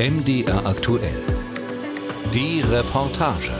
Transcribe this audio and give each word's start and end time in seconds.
MDR 0.00 0.64
aktuell. 0.64 1.22
Die 2.32 2.62
Reportage. 2.62 3.50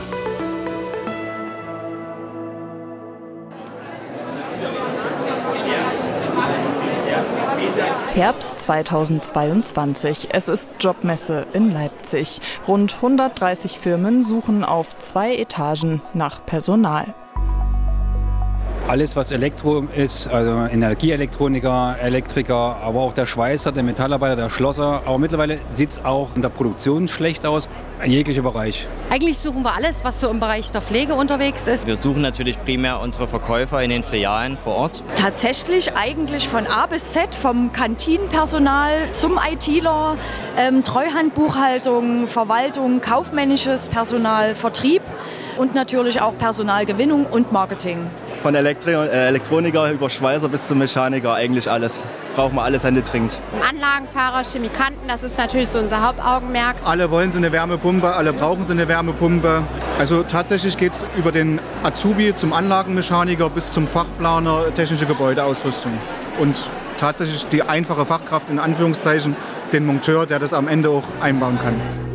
Herbst 8.15 8.59
2022. 8.59 10.29
Es 10.31 10.47
ist 10.47 10.71
Jobmesse 10.79 11.45
in 11.53 11.69
Leipzig. 11.69 12.41
Rund 12.67 12.95
130 12.95 13.77
Firmen 13.77 14.23
suchen 14.23 14.65
auf 14.65 14.97
zwei 14.97 15.35
Etagen 15.35 16.01
nach 16.15 16.43
Personal. 16.43 17.13
Alles, 18.87 19.15
was 19.15 19.31
Elektro 19.31 19.87
ist, 19.95 20.27
also 20.27 20.65
Energieelektroniker, 20.65 21.95
Elektriker, 22.01 22.55
aber 22.55 22.99
auch 22.99 23.13
der 23.13 23.25
Schweißer, 23.25 23.71
der 23.71 23.83
Metallarbeiter, 23.83 24.35
der 24.35 24.49
Schlosser. 24.49 25.03
Aber 25.05 25.17
mittlerweile 25.17 25.59
sieht 25.69 25.91
es 25.91 26.03
auch 26.03 26.29
in 26.35 26.41
der 26.41 26.49
Produktion 26.49 27.07
schlecht 27.07 27.45
aus. 27.45 27.69
Jeglicher 28.03 28.41
Bereich. 28.41 28.87
Eigentlich 29.11 29.37
suchen 29.37 29.61
wir 29.61 29.73
alles, 29.73 30.03
was 30.03 30.19
so 30.19 30.29
im 30.29 30.39
Bereich 30.39 30.71
der 30.71 30.81
Pflege 30.81 31.13
unterwegs 31.13 31.67
ist. 31.67 31.85
Wir 31.85 31.95
suchen 31.95 32.23
natürlich 32.23 32.59
primär 32.63 32.99
unsere 32.99 33.27
Verkäufer 33.27 33.81
in 33.83 33.91
den 33.91 34.03
Filialen 34.03 34.57
vor 34.57 34.75
Ort. 34.75 35.03
Tatsächlich 35.15 35.95
eigentlich 35.95 36.49
von 36.49 36.65
A 36.65 36.87
bis 36.87 37.11
Z, 37.11 37.35
vom 37.35 37.71
Kantinenpersonal 37.71 39.11
zum 39.11 39.39
ITler, 39.39 40.17
ähm, 40.57 40.83
Treuhandbuchhaltung, 40.83 42.27
Verwaltung, 42.27 43.01
kaufmännisches 43.01 43.87
Personal, 43.87 44.55
Vertrieb 44.55 45.03
und 45.57 45.75
natürlich 45.75 46.19
auch 46.21 46.35
Personalgewinnung 46.37 47.27
und 47.27 47.51
Marketing. 47.51 47.99
Von 48.41 48.55
Elektri 48.55 48.93
äh, 48.93 49.27
Elektroniker 49.27 49.91
über 49.91 50.09
Schweißer 50.09 50.49
bis 50.49 50.65
zum 50.65 50.79
Mechaniker, 50.79 51.35
eigentlich 51.35 51.69
alles. 51.69 52.03
Brauchen 52.35 52.55
wir 52.55 52.63
alles 52.63 52.83
händeringend. 52.83 53.39
Anlagenfahrer, 53.67 54.43
Chemikanten, 54.43 55.07
das 55.07 55.21
ist 55.21 55.37
natürlich 55.37 55.69
so 55.69 55.77
unser 55.77 56.01
Hauptaugenmerk. 56.01 56.77
Alle 56.83 57.11
wollen 57.11 57.29
sie 57.29 57.37
eine 57.37 57.51
Wärmepumpe, 57.51 58.15
alle 58.15 58.33
brauchen 58.33 58.63
sie 58.63 58.73
eine 58.73 58.87
Wärmepumpe. 58.87 59.63
Also 59.99 60.23
tatsächlich 60.23 60.75
geht 60.77 60.93
es 60.93 61.05
über 61.17 61.31
den 61.31 61.59
Azubi 61.83 62.33
zum 62.33 62.51
Anlagenmechaniker 62.51 63.49
bis 63.49 63.71
zum 63.71 63.87
Fachplaner 63.87 64.73
technische 64.75 65.05
Gebäudeausrüstung. 65.05 65.91
Und 66.39 66.61
tatsächlich 66.99 67.45
die 67.47 67.61
einfache 67.61 68.07
Fachkraft 68.07 68.49
in 68.49 68.57
Anführungszeichen, 68.57 69.35
den 69.71 69.85
Monteur, 69.85 70.25
der 70.25 70.39
das 70.39 70.55
am 70.55 70.67
Ende 70.67 70.89
auch 70.89 71.03
einbauen 71.21 71.59
kann. 71.61 72.10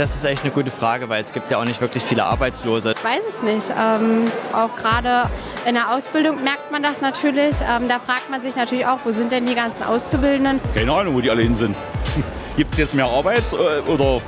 Das 0.01 0.17
ist 0.17 0.25
echt 0.25 0.45
eine 0.45 0.51
gute 0.51 0.71
Frage, 0.71 1.11
weil 1.11 1.21
es 1.21 1.31
gibt 1.31 1.51
ja 1.51 1.59
auch 1.59 1.65
nicht 1.67 1.79
wirklich 1.79 2.03
viele 2.03 2.25
Arbeitslose. 2.25 2.93
Ich 2.93 3.05
weiß 3.05 3.21
es 3.29 3.43
nicht. 3.43 3.71
Ähm, 3.79 4.25
auch 4.51 4.75
gerade 4.75 5.29
in 5.67 5.75
der 5.75 5.95
Ausbildung 5.95 6.43
merkt 6.43 6.73
man 6.73 6.83
das 6.83 7.03
natürlich. 7.03 7.57
Ähm, 7.61 7.87
da 7.87 7.99
fragt 7.99 8.31
man 8.31 8.41
sich 8.41 8.57
natürlich 8.57 8.87
auch, 8.87 9.01
wo 9.05 9.11
sind 9.11 9.31
denn 9.31 9.45
die 9.45 9.55
ganzen 9.55 9.83
Auszubildenden? 9.83 10.59
Keine 10.75 10.91
Ahnung, 10.91 11.17
wo 11.17 11.21
die 11.21 11.29
alle 11.29 11.43
hin 11.43 11.55
sind. 11.55 11.77
Gibt 12.57 12.73
es 12.73 12.79
jetzt 12.79 12.95
mehr 12.95 13.05
Arbeit 13.05 13.45
äh, 13.53 13.91
oder 13.91 14.23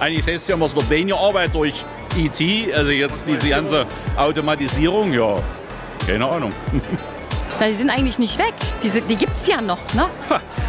eigentlich 0.00 0.26
heißt 0.26 0.42
es 0.42 0.48
ja 0.48 0.54
immer, 0.54 0.66
es 0.66 0.76
wird 0.76 0.90
weniger 0.90 1.18
Arbeit 1.18 1.54
durch 1.54 1.82
IT, 2.14 2.74
also 2.74 2.90
jetzt 2.90 3.26
diese 3.26 3.48
ganze 3.48 3.86
Automatisierung, 4.18 5.14
ja, 5.14 5.36
keine 6.06 6.26
Ahnung. 6.28 6.52
Na, 7.58 7.68
die 7.68 7.74
sind 7.74 7.88
eigentlich 7.88 8.18
nicht 8.18 8.38
weg. 8.38 8.52
Die, 8.82 8.90
die 8.90 9.16
gibt 9.16 9.38
es 9.40 9.46
ja 9.46 9.62
noch, 9.62 9.78
ne? 9.94 10.10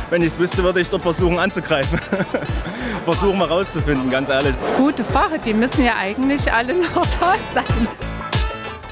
Wenn 0.10 0.22
ich 0.22 0.30
es 0.30 0.40
wüsste, 0.40 0.64
würde 0.64 0.82
ich 0.82 0.90
dort 0.90 1.02
versuchen 1.02 1.40
anzugreifen. 1.40 2.00
versuchen 3.06 3.38
wir 3.40 3.48
rauszufinden, 3.50 4.10
ganz 4.10 4.30
ehrlich. 4.30 4.54
Gute 4.78 5.04
Frage, 5.04 5.40
die 5.40 5.54
müssen 5.54 5.84
ja 5.84 5.96
eigentlich 6.00 6.52
alle 6.52 6.76
noch 6.76 7.06
da 7.20 7.36
sein. 7.54 7.88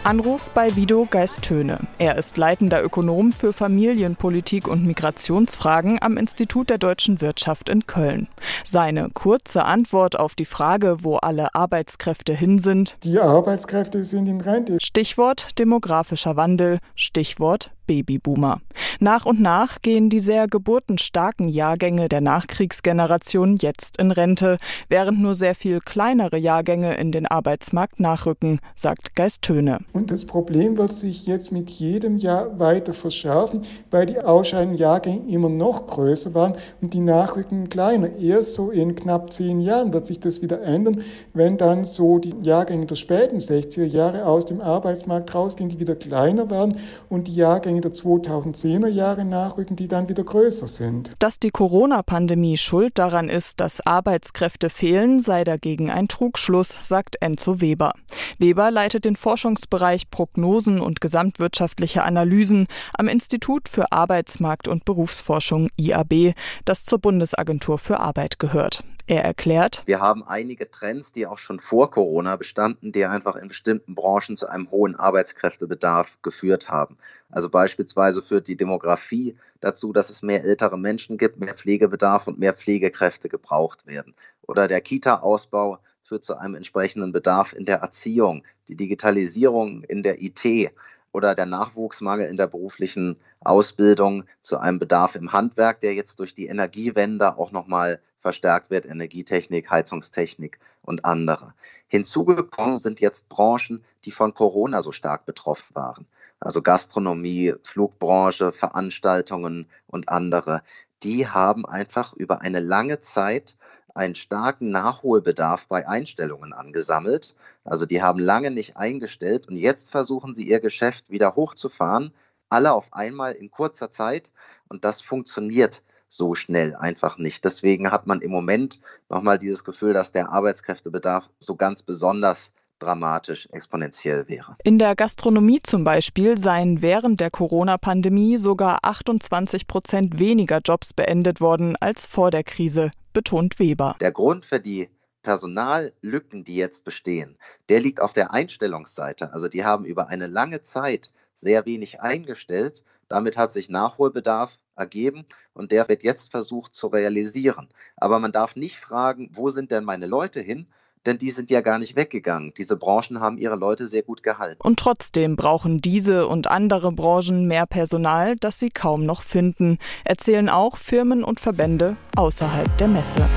Anruf 0.03 0.51
bei 0.51 0.75
Vido 0.75 1.07
Geistöne. 1.09 1.79
Er 1.97 2.17
ist 2.17 2.35
leitender 2.35 2.83
Ökonom 2.83 3.31
für 3.31 3.53
Familienpolitik 3.53 4.67
und 4.67 4.85
Migrationsfragen 4.85 5.97
am 6.01 6.17
Institut 6.17 6.69
der 6.69 6.77
deutschen 6.77 7.21
Wirtschaft 7.21 7.69
in 7.69 7.87
Köln. 7.87 8.27
Seine 8.65 9.09
kurze 9.13 9.63
Antwort 9.63 10.19
auf 10.19 10.35
die 10.35 10.43
Frage, 10.43 10.97
wo 11.03 11.15
alle 11.15 11.55
Arbeitskräfte 11.55 12.33
hin 12.33 12.59
sind. 12.59 12.97
Die 13.03 13.17
Arbeitskräfte 13.17 14.03
sind 14.03 14.27
in 14.27 14.41
Rente. 14.41 14.77
Stichwort 14.81 15.57
demografischer 15.57 16.35
Wandel, 16.35 16.79
Stichwort 16.95 17.71
Babyboomer. 17.87 18.61
Nach 18.99 19.25
und 19.25 19.41
nach 19.41 19.81
gehen 19.81 20.09
die 20.09 20.19
sehr 20.19 20.47
geburtenstarken 20.47 21.47
Jahrgänge 21.47 22.09
der 22.09 22.21
Nachkriegsgeneration 22.21 23.57
jetzt 23.57 23.97
in 23.97 24.11
Rente, 24.11 24.57
während 24.89 25.19
nur 25.19 25.35
sehr 25.35 25.55
viel 25.55 25.79
kleinere 25.79 26.37
Jahrgänge 26.37 26.95
in 26.95 27.11
den 27.11 27.27
Arbeitsmarkt 27.27 27.99
nachrücken, 27.99 28.59
sagt 28.75 29.15
Geistöne. 29.15 29.79
Und 29.93 30.09
das 30.09 30.25
Problem 30.25 30.79
wird 30.79 30.91
sich 30.91 31.27
jetzt 31.27 31.51
mit 31.51 31.69
jedem 31.69 32.17
Jahr 32.17 32.57
weiter 32.57 32.93
verschärfen, 32.93 33.61
weil 33.91 34.07
die 34.07 34.19
ausscheidenden 34.19 34.79
Jahrgänge 34.79 35.29
immer 35.29 35.49
noch 35.49 35.85
größer 35.85 36.33
waren 36.33 36.55
und 36.81 36.95
die 36.95 36.99
Nachrücken 36.99 37.69
kleiner. 37.69 38.09
Erst 38.19 38.55
so 38.55 38.71
in 38.71 38.95
knapp 38.95 39.31
zehn 39.31 39.61
Jahren 39.61 39.93
wird 39.93 40.07
sich 40.07 40.19
das 40.19 40.41
wieder 40.41 40.63
ändern, 40.63 41.01
wenn 41.33 41.57
dann 41.57 41.85
so 41.85 42.17
die 42.17 42.33
Jahrgänge 42.41 42.87
der 42.87 42.95
späten 42.95 43.37
60er 43.37 43.85
Jahre 43.85 44.25
aus 44.25 44.45
dem 44.45 44.61
Arbeitsmarkt 44.61 45.35
rausgehen, 45.35 45.69
die 45.69 45.79
wieder 45.79 45.95
kleiner 45.95 46.49
werden 46.49 46.77
und 47.09 47.27
die 47.27 47.35
Jahrgänge 47.35 47.81
der 47.81 47.93
2010er 47.93 48.87
Jahre 48.87 49.25
nachrücken, 49.25 49.75
die 49.75 49.87
dann 49.87 50.09
wieder 50.09 50.23
größer 50.23 50.65
sind. 50.65 51.11
Dass 51.19 51.37
die 51.37 51.51
Corona-Pandemie 51.51 52.57
schuld 52.57 52.97
daran 52.97 53.29
ist, 53.29 53.59
dass 53.59 53.85
Arbeitskräfte 53.85 54.71
fehlen, 54.71 55.19
sei 55.19 55.43
dagegen 55.43 55.91
ein 55.91 56.07
Trugschluss, 56.07 56.79
sagt 56.81 57.17
Enzo 57.21 57.61
Weber. 57.61 57.93
Weber 58.39 58.71
leitet 58.71 59.05
den 59.05 59.15
Forschungsbereich 59.15 59.82
Prognosen 60.09 60.79
und 60.79 61.01
gesamtwirtschaftliche 61.01 62.03
Analysen 62.03 62.67
am 62.93 63.07
Institut 63.07 63.67
für 63.67 63.91
Arbeitsmarkt 63.91 64.67
und 64.69 64.85
Berufsforschung 64.85 65.69
IAB, 65.75 66.35
das 66.63 66.85
zur 66.85 66.99
Bundesagentur 66.99 67.77
für 67.77 67.99
Arbeit 67.99 68.39
gehört. 68.39 68.83
Er 69.05 69.25
erklärt, 69.25 69.83
wir 69.85 69.99
haben 69.99 70.23
einige 70.25 70.71
Trends, 70.71 71.11
die 71.11 71.27
auch 71.27 71.37
schon 71.37 71.59
vor 71.59 71.91
Corona 71.91 72.37
bestanden, 72.37 72.93
die 72.93 73.03
einfach 73.03 73.35
in 73.35 73.49
bestimmten 73.49 73.95
Branchen 73.95 74.37
zu 74.37 74.47
einem 74.47 74.71
hohen 74.71 74.95
Arbeitskräftebedarf 74.95 76.19
geführt 76.21 76.69
haben. 76.69 76.97
Also 77.29 77.49
beispielsweise 77.49 78.21
führt 78.21 78.47
die 78.47 78.55
Demografie 78.55 79.35
dazu, 79.59 79.91
dass 79.91 80.09
es 80.09 80.21
mehr 80.21 80.45
ältere 80.45 80.79
Menschen 80.79 81.17
gibt, 81.17 81.37
mehr 81.37 81.53
Pflegebedarf 81.53 82.27
und 82.27 82.39
mehr 82.39 82.53
Pflegekräfte 82.53 83.27
gebraucht 83.27 83.85
werden. 83.87 84.15
Oder 84.47 84.69
der 84.69 84.79
Kita-Ausbau 84.79 85.79
führt 86.03 86.23
zu 86.23 86.37
einem 86.37 86.55
entsprechenden 86.55 87.11
Bedarf 87.11 87.53
in 87.53 87.65
der 87.65 87.77
Erziehung, 87.77 88.43
die 88.67 88.75
Digitalisierung 88.75 89.83
in 89.83 90.03
der 90.03 90.21
IT 90.21 90.71
oder 91.11 91.35
der 91.35 91.45
Nachwuchsmangel 91.45 92.27
in 92.27 92.37
der 92.37 92.47
beruflichen 92.47 93.17
Ausbildung 93.39 94.25
zu 94.41 94.57
einem 94.57 94.79
Bedarf 94.79 95.15
im 95.15 95.31
Handwerk, 95.31 95.79
der 95.79 95.93
jetzt 95.93 96.19
durch 96.19 96.33
die 96.33 96.47
Energiewende 96.47 97.37
auch 97.37 97.51
nochmal 97.51 98.01
verstärkt 98.19 98.69
wird, 98.69 98.85
Energietechnik, 98.85 99.69
Heizungstechnik 99.69 100.59
und 100.81 101.05
andere. 101.05 101.53
Hinzugekommen 101.87 102.77
sind 102.77 102.99
jetzt 102.99 103.29
Branchen, 103.29 103.83
die 104.05 104.11
von 104.11 104.33
Corona 104.33 104.81
so 104.81 104.91
stark 104.91 105.25
betroffen 105.25 105.75
waren. 105.75 106.07
Also 106.39 106.61
Gastronomie, 106.61 107.53
Flugbranche, 107.63 108.51
Veranstaltungen 108.51 109.67
und 109.87 110.09
andere. 110.09 110.63
Die 111.03 111.27
haben 111.27 111.65
einfach 111.65 112.13
über 112.13 112.41
eine 112.41 112.59
lange 112.59 112.99
Zeit 112.99 113.55
einen 113.93 114.15
starken 114.15 114.71
Nachholbedarf 114.71 115.67
bei 115.67 115.87
Einstellungen 115.87 116.53
angesammelt. 116.53 117.35
Also 117.63 117.85
die 117.85 118.01
haben 118.01 118.19
lange 118.19 118.51
nicht 118.51 118.77
eingestellt 118.77 119.47
und 119.47 119.55
jetzt 119.55 119.91
versuchen 119.91 120.33
sie 120.33 120.47
ihr 120.47 120.59
Geschäft 120.59 121.09
wieder 121.09 121.35
hochzufahren, 121.35 122.11
alle 122.49 122.73
auf 122.73 122.93
einmal 122.93 123.33
in 123.33 123.51
kurzer 123.51 123.89
Zeit 123.91 124.31
und 124.67 124.85
das 124.85 125.01
funktioniert 125.01 125.83
so 126.07 126.35
schnell 126.35 126.75
einfach 126.75 127.17
nicht. 127.17 127.43
Deswegen 127.43 127.91
hat 127.91 128.05
man 128.05 128.21
im 128.21 128.31
Moment 128.31 128.79
nochmal 129.09 129.39
dieses 129.39 129.63
Gefühl, 129.63 129.93
dass 129.93 130.11
der 130.11 130.29
Arbeitskräftebedarf 130.29 131.29
so 131.39 131.55
ganz 131.55 131.81
besonders 131.81 132.53
dramatisch 132.79 133.47
exponentiell 133.51 134.27
wäre. 134.27 134.55
In 134.63 134.77
der 134.77 134.95
Gastronomie 134.95 135.61
zum 135.63 135.83
Beispiel 135.83 136.37
seien 136.37 136.81
während 136.81 137.19
der 137.19 137.31
Corona-Pandemie 137.31 138.37
sogar 138.37 138.79
28 138.83 139.67
Prozent 139.67 140.19
weniger 140.19 140.59
Jobs 140.63 140.93
beendet 140.93 141.39
worden 141.39 141.75
als 141.79 142.05
vor 142.05 142.29
der 142.29 142.43
Krise, 142.43 142.91
betont 143.13 143.59
Weber. 143.59 143.95
Der 144.01 144.11
Grund 144.11 144.45
für 144.45 144.59
die 144.59 144.89
Personallücken, 145.21 146.43
die 146.43 146.55
jetzt 146.55 146.83
bestehen, 146.83 147.37
der 147.69 147.79
liegt 147.79 148.01
auf 148.01 148.13
der 148.13 148.33
Einstellungsseite. 148.33 149.31
Also 149.31 149.47
die 149.47 149.63
haben 149.63 149.85
über 149.85 150.07
eine 150.07 150.27
lange 150.27 150.61
Zeit 150.61 151.11
sehr 151.33 151.65
wenig 151.65 152.01
eingestellt. 152.01 152.83
Damit 153.07 153.37
hat 153.37 153.51
sich 153.51 153.69
Nachholbedarf 153.69 154.59
ergeben 154.75 155.25
und 155.53 155.71
der 155.71 155.87
wird 155.87 156.03
jetzt 156.03 156.31
versucht 156.31 156.75
zu 156.75 156.87
realisieren. 156.87 157.69
Aber 157.95 158.19
man 158.19 158.31
darf 158.31 158.55
nicht 158.55 158.77
fragen, 158.77 159.29
wo 159.33 159.49
sind 159.49 159.71
denn 159.71 159.83
meine 159.83 160.07
Leute 160.07 160.41
hin? 160.41 160.67
Denn 161.05 161.17
die 161.17 161.31
sind 161.31 161.51
ja 161.51 161.59
gar 161.59 161.79
nicht 161.79 161.97
weggegangen. 161.97 162.53
Diese 162.57 162.77
Branchen 162.77 163.19
haben 163.19 163.37
ihre 163.37 163.57
Leute 163.57 163.87
sehr 163.87 164.03
gut 164.03 164.23
gehalten. 164.23 164.61
Und 164.61 164.79
trotzdem 164.79 165.35
brauchen 165.35 165.81
diese 165.81 166.27
und 166.27 166.47
andere 166.47 166.93
Branchen 166.93 167.45
mehr 167.45 167.65
Personal, 167.65 168.37
das 168.37 168.57
sie 168.57 168.69
kaum 168.69 169.05
noch 169.05 169.21
finden, 169.21 169.79
erzählen 170.05 170.47
auch 170.47 170.77
Firmen 170.77 171.25
und 171.25 171.41
Verbände 171.41 171.97
außerhalb 172.15 172.77
der 172.77 172.87
Messe. 172.87 173.27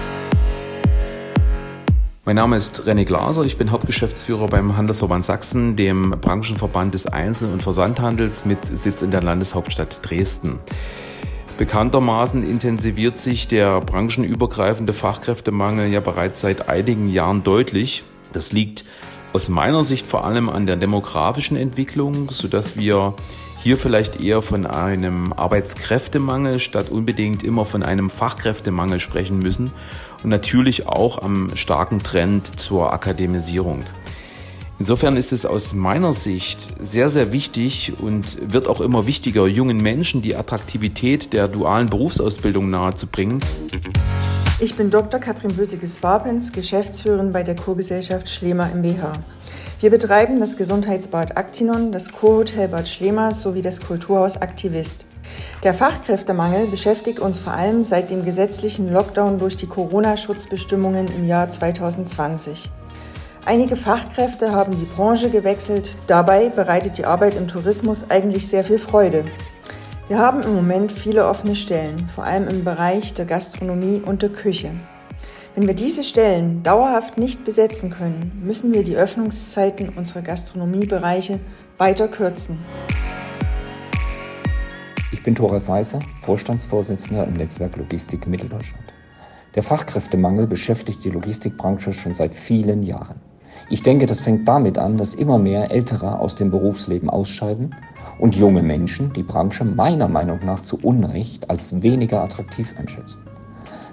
Mein 2.24 2.36
Name 2.36 2.56
ist 2.56 2.82
René 2.82 3.04
Glaser, 3.04 3.44
ich 3.44 3.56
bin 3.56 3.70
Hauptgeschäftsführer 3.70 4.46
beim 4.46 4.76
Handelsverband 4.76 5.24
Sachsen, 5.24 5.76
dem 5.76 6.10
Branchenverband 6.20 6.94
des 6.94 7.06
Einzel- 7.06 7.52
und 7.52 7.62
Versandhandels 7.62 8.44
mit 8.44 8.64
Sitz 8.66 9.02
in 9.02 9.10
der 9.10 9.22
Landeshauptstadt 9.22 10.00
Dresden. 10.02 10.60
Bekanntermaßen 11.58 12.46
intensiviert 12.46 13.18
sich 13.18 13.48
der 13.48 13.80
branchenübergreifende 13.80 14.92
Fachkräftemangel 14.92 15.90
ja 15.90 16.00
bereits 16.00 16.42
seit 16.42 16.68
einigen 16.68 17.08
Jahren 17.08 17.44
deutlich. 17.44 18.04
Das 18.34 18.52
liegt 18.52 18.84
aus 19.32 19.48
meiner 19.48 19.82
Sicht 19.82 20.06
vor 20.06 20.26
allem 20.26 20.50
an 20.50 20.66
der 20.66 20.76
demografischen 20.76 21.56
Entwicklung, 21.56 22.30
sodass 22.30 22.76
wir 22.76 23.14
hier 23.62 23.78
vielleicht 23.78 24.20
eher 24.20 24.42
von 24.42 24.66
einem 24.66 25.32
Arbeitskräftemangel 25.32 26.60
statt 26.60 26.90
unbedingt 26.90 27.42
immer 27.42 27.64
von 27.64 27.82
einem 27.82 28.10
Fachkräftemangel 28.10 29.00
sprechen 29.00 29.38
müssen 29.38 29.72
und 30.22 30.28
natürlich 30.28 30.86
auch 30.86 31.22
am 31.22 31.56
starken 31.56 32.02
Trend 32.02 32.60
zur 32.60 32.92
Akademisierung. 32.92 33.80
Insofern 34.78 35.16
ist 35.16 35.32
es 35.32 35.46
aus 35.46 35.72
meiner 35.72 36.12
Sicht 36.12 36.68
sehr, 36.78 37.08
sehr 37.08 37.32
wichtig 37.32 37.94
und 37.98 38.52
wird 38.52 38.68
auch 38.68 38.82
immer 38.82 39.06
wichtiger, 39.06 39.46
jungen 39.46 39.78
Menschen 39.78 40.20
die 40.20 40.36
Attraktivität 40.36 41.32
der 41.32 41.48
dualen 41.48 41.88
Berufsausbildung 41.88 42.68
nahezubringen. 42.68 43.40
Ich 44.60 44.74
bin 44.74 44.90
Dr. 44.90 45.18
Katrin 45.18 45.54
Bösiges-Barpens, 45.54 46.52
Geschäftsführerin 46.52 47.30
bei 47.30 47.42
der 47.42 47.56
Kurgesellschaft 47.56 48.28
Schlemer 48.28 48.68
MBH. 48.74 49.14
Wir 49.80 49.90
betreiben 49.90 50.40
das 50.40 50.58
Gesundheitsbad 50.58 51.36
Actinon, 51.38 51.92
das 51.92 52.12
Kurhotel 52.12 52.68
Bad 52.68 52.88
Schlema 52.88 53.32
sowie 53.32 53.62
das 53.62 53.80
Kulturhaus 53.80 54.36
Aktivist. 54.36 55.06
Der 55.62 55.74
Fachkräftemangel 55.74 56.66
beschäftigt 56.66 57.18
uns 57.18 57.38
vor 57.38 57.52
allem 57.52 57.82
seit 57.82 58.10
dem 58.10 58.24
gesetzlichen 58.24 58.92
Lockdown 58.92 59.38
durch 59.38 59.56
die 59.56 59.66
Corona-Schutzbestimmungen 59.66 61.08
im 61.08 61.26
Jahr 61.26 61.48
2020. 61.48 62.70
Einige 63.46 63.76
Fachkräfte 63.76 64.50
haben 64.50 64.76
die 64.76 64.86
Branche 64.96 65.30
gewechselt. 65.30 65.96
Dabei 66.08 66.48
bereitet 66.48 66.98
die 66.98 67.04
Arbeit 67.04 67.36
im 67.36 67.46
Tourismus 67.46 68.10
eigentlich 68.10 68.48
sehr 68.48 68.64
viel 68.64 68.80
Freude. 68.80 69.24
Wir 70.08 70.18
haben 70.18 70.42
im 70.42 70.52
Moment 70.52 70.90
viele 70.90 71.28
offene 71.28 71.54
Stellen, 71.54 72.08
vor 72.08 72.24
allem 72.24 72.48
im 72.48 72.64
Bereich 72.64 73.14
der 73.14 73.24
Gastronomie 73.24 74.02
und 74.04 74.22
der 74.22 74.30
Küche. 74.30 74.72
Wenn 75.54 75.68
wir 75.68 75.74
diese 75.74 76.02
Stellen 76.02 76.64
dauerhaft 76.64 77.18
nicht 77.18 77.44
besetzen 77.44 77.90
können, 77.90 78.42
müssen 78.44 78.74
wir 78.74 78.82
die 78.82 78.96
Öffnungszeiten 78.96 79.90
unserer 79.90 80.22
Gastronomiebereiche 80.22 81.38
weiter 81.78 82.08
kürzen. 82.08 82.58
Ich 85.12 85.22
bin 85.22 85.36
Thoralf 85.36 85.68
Weißer, 85.68 86.00
Vorstandsvorsitzender 86.22 87.24
im 87.24 87.34
Netzwerk 87.34 87.76
Logistik 87.76 88.26
Mitteldeutschland. 88.26 88.92
Der 89.54 89.62
Fachkräftemangel 89.62 90.48
beschäftigt 90.48 91.04
die 91.04 91.10
Logistikbranche 91.10 91.92
schon 91.92 92.12
seit 92.12 92.34
vielen 92.34 92.82
Jahren. 92.82 93.20
Ich 93.68 93.82
denke, 93.82 94.06
das 94.06 94.20
fängt 94.20 94.46
damit 94.46 94.78
an, 94.78 94.96
dass 94.96 95.14
immer 95.14 95.38
mehr 95.38 95.70
Ältere 95.70 96.18
aus 96.18 96.34
dem 96.34 96.50
Berufsleben 96.50 97.10
ausscheiden 97.10 97.74
und 98.18 98.36
junge 98.36 98.62
Menschen 98.62 99.12
die 99.12 99.22
Branche 99.22 99.64
meiner 99.64 100.08
Meinung 100.08 100.40
nach 100.44 100.62
zu 100.62 100.78
Unrecht 100.82 101.50
als 101.50 101.82
weniger 101.82 102.22
attraktiv 102.22 102.74
einschätzen. 102.78 103.20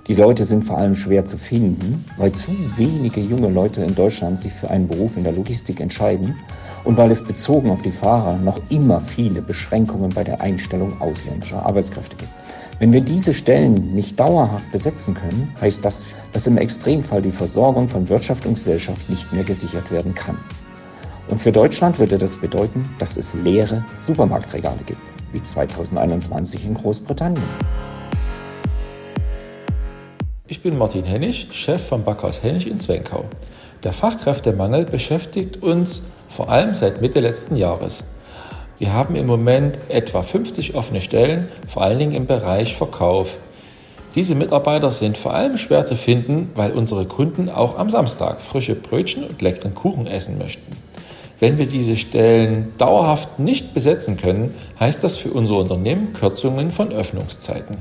Die 0.07 0.15
Leute 0.15 0.43
sind 0.43 0.65
vor 0.65 0.77
allem 0.77 0.95
schwer 0.95 1.23
zu 1.23 1.37
finden, 1.37 2.03
weil 2.17 2.33
zu 2.33 2.51
wenige 2.75 3.21
junge 3.21 3.49
Leute 3.49 3.83
in 3.83 3.95
Deutschland 3.95 4.37
sich 4.37 4.51
für 4.51 4.69
einen 4.69 4.89
Beruf 4.89 5.15
in 5.15 5.23
der 5.23 5.31
Logistik 5.31 5.79
entscheiden 5.79 6.35
und 6.83 6.97
weil 6.97 7.09
es 7.09 7.23
bezogen 7.23 7.71
auf 7.71 7.81
die 7.81 7.91
Fahrer 7.91 8.37
noch 8.37 8.59
immer 8.69 8.99
viele 8.99 9.41
Beschränkungen 9.41 10.09
bei 10.09 10.25
der 10.25 10.41
Einstellung 10.41 10.99
ausländischer 11.01 11.65
Arbeitskräfte 11.65 12.17
gibt. 12.17 12.31
Wenn 12.79 12.91
wir 12.91 13.01
diese 13.01 13.33
Stellen 13.33 13.93
nicht 13.93 14.19
dauerhaft 14.19 14.71
besetzen 14.71 15.13
können, 15.13 15.53
heißt 15.61 15.85
das, 15.85 16.07
dass 16.31 16.47
im 16.47 16.57
Extremfall 16.57 17.21
die 17.21 17.31
Versorgung 17.31 17.87
von 17.87 18.09
Wirtschaft 18.09 18.45
und 18.45 18.55
Gesellschaft 18.55 19.09
nicht 19.09 19.31
mehr 19.31 19.43
gesichert 19.43 19.91
werden 19.91 20.15
kann. 20.15 20.37
Und 21.29 21.39
für 21.39 21.51
Deutschland 21.51 21.99
würde 21.99 22.17
das 22.17 22.35
bedeuten, 22.35 22.83
dass 22.97 23.15
es 23.15 23.33
leere 23.35 23.85
Supermarktregale 23.99 24.79
gibt, 24.85 24.99
wie 25.31 25.41
2021 25.41 26.65
in 26.65 26.73
Großbritannien. 26.73 27.43
Ich 30.47 30.61
bin 30.61 30.77
Martin 30.77 31.03
Hennig, 31.03 31.49
Chef 31.51 31.87
vom 31.87 32.03
Backhaus 32.03 32.41
Hennig 32.41 32.67
in 32.67 32.79
Zwenkau. 32.79 33.25
Der 33.83 33.93
Fachkräftemangel 33.93 34.85
beschäftigt 34.85 35.61
uns 35.61 36.01
vor 36.27 36.49
allem 36.49 36.73
seit 36.73 37.01
Mitte 37.01 37.19
letzten 37.19 37.55
Jahres. 37.55 38.03
Wir 38.83 38.91
haben 38.91 39.15
im 39.15 39.27
Moment 39.27 39.79
etwa 39.87 40.23
50 40.23 40.75
offene 40.75 40.99
Stellen, 40.99 41.47
vor 41.69 41.83
allen 41.83 41.99
Dingen 41.99 42.11
im 42.11 42.25
Bereich 42.25 42.75
Verkauf. 42.75 43.37
Diese 44.13 44.35
Mitarbeiter 44.35 44.91
sind 44.91 45.17
vor 45.17 45.33
allem 45.33 45.57
schwer 45.57 45.85
zu 45.85 45.95
finden, 45.95 46.51
weil 46.55 46.73
unsere 46.73 47.05
Kunden 47.05 47.47
auch 47.47 47.77
am 47.77 47.89
Samstag 47.89 48.41
frische 48.41 48.75
Brötchen 48.75 49.23
und 49.23 49.41
leckeren 49.41 49.73
Kuchen 49.73 50.05
essen 50.05 50.37
möchten. 50.37 50.75
Wenn 51.39 51.57
wir 51.57 51.65
diese 51.65 51.95
Stellen 51.95 52.73
dauerhaft 52.77 53.39
nicht 53.39 53.73
besetzen 53.73 54.17
können, 54.17 54.53
heißt 54.81 55.01
das 55.01 55.15
für 55.15 55.29
unser 55.29 55.55
Unternehmen 55.55 56.11
Kürzungen 56.11 56.69
von 56.69 56.91
Öffnungszeiten. 56.91 57.77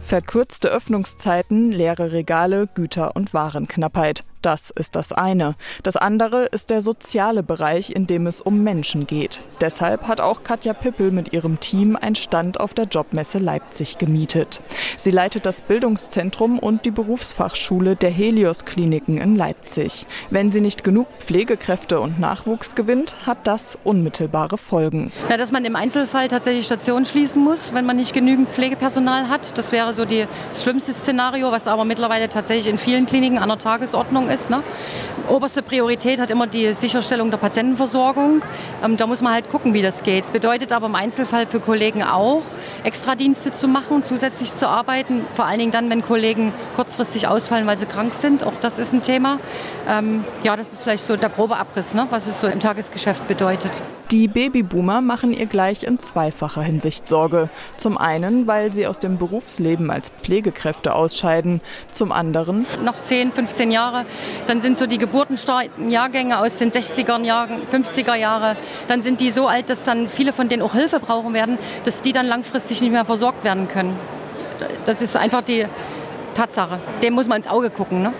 Verkürzte 0.00 0.68
Öffnungszeiten, 0.68 1.72
leere 1.72 2.12
Regale, 2.12 2.66
Güter- 2.74 3.16
und 3.16 3.32
Warenknappheit. 3.32 4.24
Das 4.42 4.70
ist 4.70 4.94
das 4.94 5.12
eine. 5.12 5.56
Das 5.82 5.96
andere 5.96 6.46
ist 6.46 6.70
der 6.70 6.80
soziale 6.80 7.42
Bereich, 7.42 7.90
in 7.90 8.06
dem 8.06 8.26
es 8.26 8.40
um 8.40 8.62
Menschen 8.62 9.06
geht. 9.06 9.42
Deshalb 9.60 10.06
hat 10.06 10.20
auch 10.20 10.44
Katja 10.44 10.74
Pippel 10.74 11.10
mit 11.10 11.32
ihrem 11.32 11.58
Team 11.58 11.96
einen 11.96 12.14
Stand 12.14 12.60
auf 12.60 12.74
der 12.74 12.84
Jobmesse 12.84 13.38
Leipzig 13.38 13.98
gemietet. 13.98 14.62
Sie 14.96 15.10
leitet 15.10 15.44
das 15.44 15.62
Bildungszentrum 15.62 16.58
und 16.58 16.84
die 16.84 16.90
Berufsfachschule 16.90 17.96
der 17.96 18.10
Helios 18.10 18.64
Kliniken 18.64 19.18
in 19.18 19.34
Leipzig. 19.34 20.06
Wenn 20.30 20.52
sie 20.52 20.60
nicht 20.60 20.84
genug 20.84 21.08
Pflegekräfte 21.18 22.00
und 22.00 22.20
Nachwuchs 22.20 22.74
gewinnt, 22.74 23.26
hat 23.26 23.46
das 23.46 23.76
unmittelbare 23.82 24.58
Folgen. 24.58 25.10
Ja, 25.28 25.36
dass 25.36 25.50
man 25.50 25.64
im 25.64 25.74
Einzelfall 25.74 26.28
tatsächlich 26.28 26.66
Stationen 26.66 27.04
schließen 27.04 27.42
muss, 27.42 27.74
wenn 27.74 27.86
man 27.86 27.96
nicht 27.96 28.12
genügend 28.12 28.50
Pflegepersonal 28.50 29.28
hat. 29.28 29.58
Das 29.58 29.72
wäre 29.72 29.92
so 29.94 30.04
das 30.04 30.62
schlimmste 30.62 30.92
Szenario, 30.92 31.50
was 31.50 31.66
aber 31.66 31.84
mittlerweile 31.84 32.28
tatsächlich 32.28 32.68
in 32.68 32.78
vielen 32.78 33.06
Kliniken 33.06 33.38
an 33.38 33.48
der 33.48 33.58
Tagesordnung 33.58 34.27
ist. 34.28 34.50
Ne? 34.50 34.62
Oberste 35.28 35.62
Priorität 35.62 36.20
hat 36.20 36.30
immer 36.30 36.46
die 36.46 36.72
Sicherstellung 36.74 37.30
der 37.30 37.38
Patientenversorgung. 37.38 38.42
Ähm, 38.84 38.96
da 38.96 39.06
muss 39.06 39.20
man 39.20 39.34
halt 39.34 39.48
gucken, 39.48 39.74
wie 39.74 39.82
das 39.82 40.02
geht. 40.02 40.24
Es 40.24 40.30
bedeutet 40.30 40.72
aber 40.72 40.86
im 40.86 40.94
Einzelfall 40.94 41.46
für 41.46 41.60
Kollegen 41.60 42.02
auch, 42.02 42.42
Extradienste 42.84 43.52
zu 43.52 43.68
machen, 43.68 44.02
zusätzlich 44.04 44.52
zu 44.52 44.68
arbeiten. 44.68 45.26
Vor 45.34 45.44
allen 45.44 45.58
Dingen 45.58 45.72
dann, 45.72 45.90
wenn 45.90 46.02
Kollegen 46.02 46.52
kurzfristig 46.76 47.28
ausfallen, 47.28 47.66
weil 47.66 47.76
sie 47.76 47.86
krank 47.86 48.14
sind. 48.14 48.44
Auch 48.44 48.54
das 48.60 48.78
ist 48.78 48.92
ein 48.92 49.02
Thema. 49.02 49.38
Ähm, 49.88 50.24
ja, 50.42 50.56
das 50.56 50.72
ist 50.72 50.82
vielleicht 50.82 51.04
so 51.04 51.16
der 51.16 51.30
grobe 51.30 51.56
Abriss, 51.56 51.94
ne? 51.94 52.06
was 52.10 52.26
es 52.26 52.40
so 52.40 52.46
im 52.46 52.60
Tagesgeschäft 52.60 53.26
bedeutet. 53.28 53.72
Die 54.10 54.26
Babyboomer 54.26 55.02
machen 55.02 55.34
ihr 55.34 55.44
gleich 55.44 55.82
in 55.84 55.98
zweifacher 55.98 56.62
Hinsicht 56.62 57.06
Sorge. 57.06 57.50
Zum 57.76 57.98
einen, 57.98 58.46
weil 58.46 58.72
sie 58.72 58.86
aus 58.86 58.98
dem 58.98 59.18
Berufsleben 59.18 59.90
als 59.90 60.08
Pflegekräfte 60.08 60.94
ausscheiden. 60.94 61.60
Zum 61.90 62.10
anderen. 62.10 62.64
Noch 62.82 63.00
10, 63.00 63.32
15 63.32 63.70
Jahre, 63.70 64.06
dann 64.46 64.62
sind 64.62 64.78
so 64.78 64.86
die 64.86 64.96
geburtenstarken 64.96 65.90
Jahrgänge 65.90 66.38
aus 66.38 66.56
den 66.56 66.70
60er 66.70 67.22
Jahren, 67.22 67.60
50er 67.70 68.14
Jahre, 68.14 68.56
dann 68.88 69.02
sind 69.02 69.20
die 69.20 69.30
so 69.30 69.46
alt, 69.46 69.68
dass 69.68 69.84
dann 69.84 70.08
viele 70.08 70.32
von 70.32 70.48
denen 70.48 70.62
auch 70.62 70.72
Hilfe 70.72 71.00
brauchen 71.00 71.34
werden, 71.34 71.58
dass 71.84 72.00
die 72.00 72.12
dann 72.12 72.24
langfristig 72.24 72.80
nicht 72.80 72.92
mehr 72.92 73.04
versorgt 73.04 73.44
werden 73.44 73.68
können. 73.68 73.94
Das 74.86 75.02
ist 75.02 75.18
einfach 75.18 75.42
die 75.42 75.66
Tatsache. 76.32 76.80
Dem 77.02 77.12
muss 77.12 77.28
man 77.28 77.42
ins 77.42 77.50
Auge 77.50 77.68
gucken. 77.68 78.00
Ne? 78.00 78.14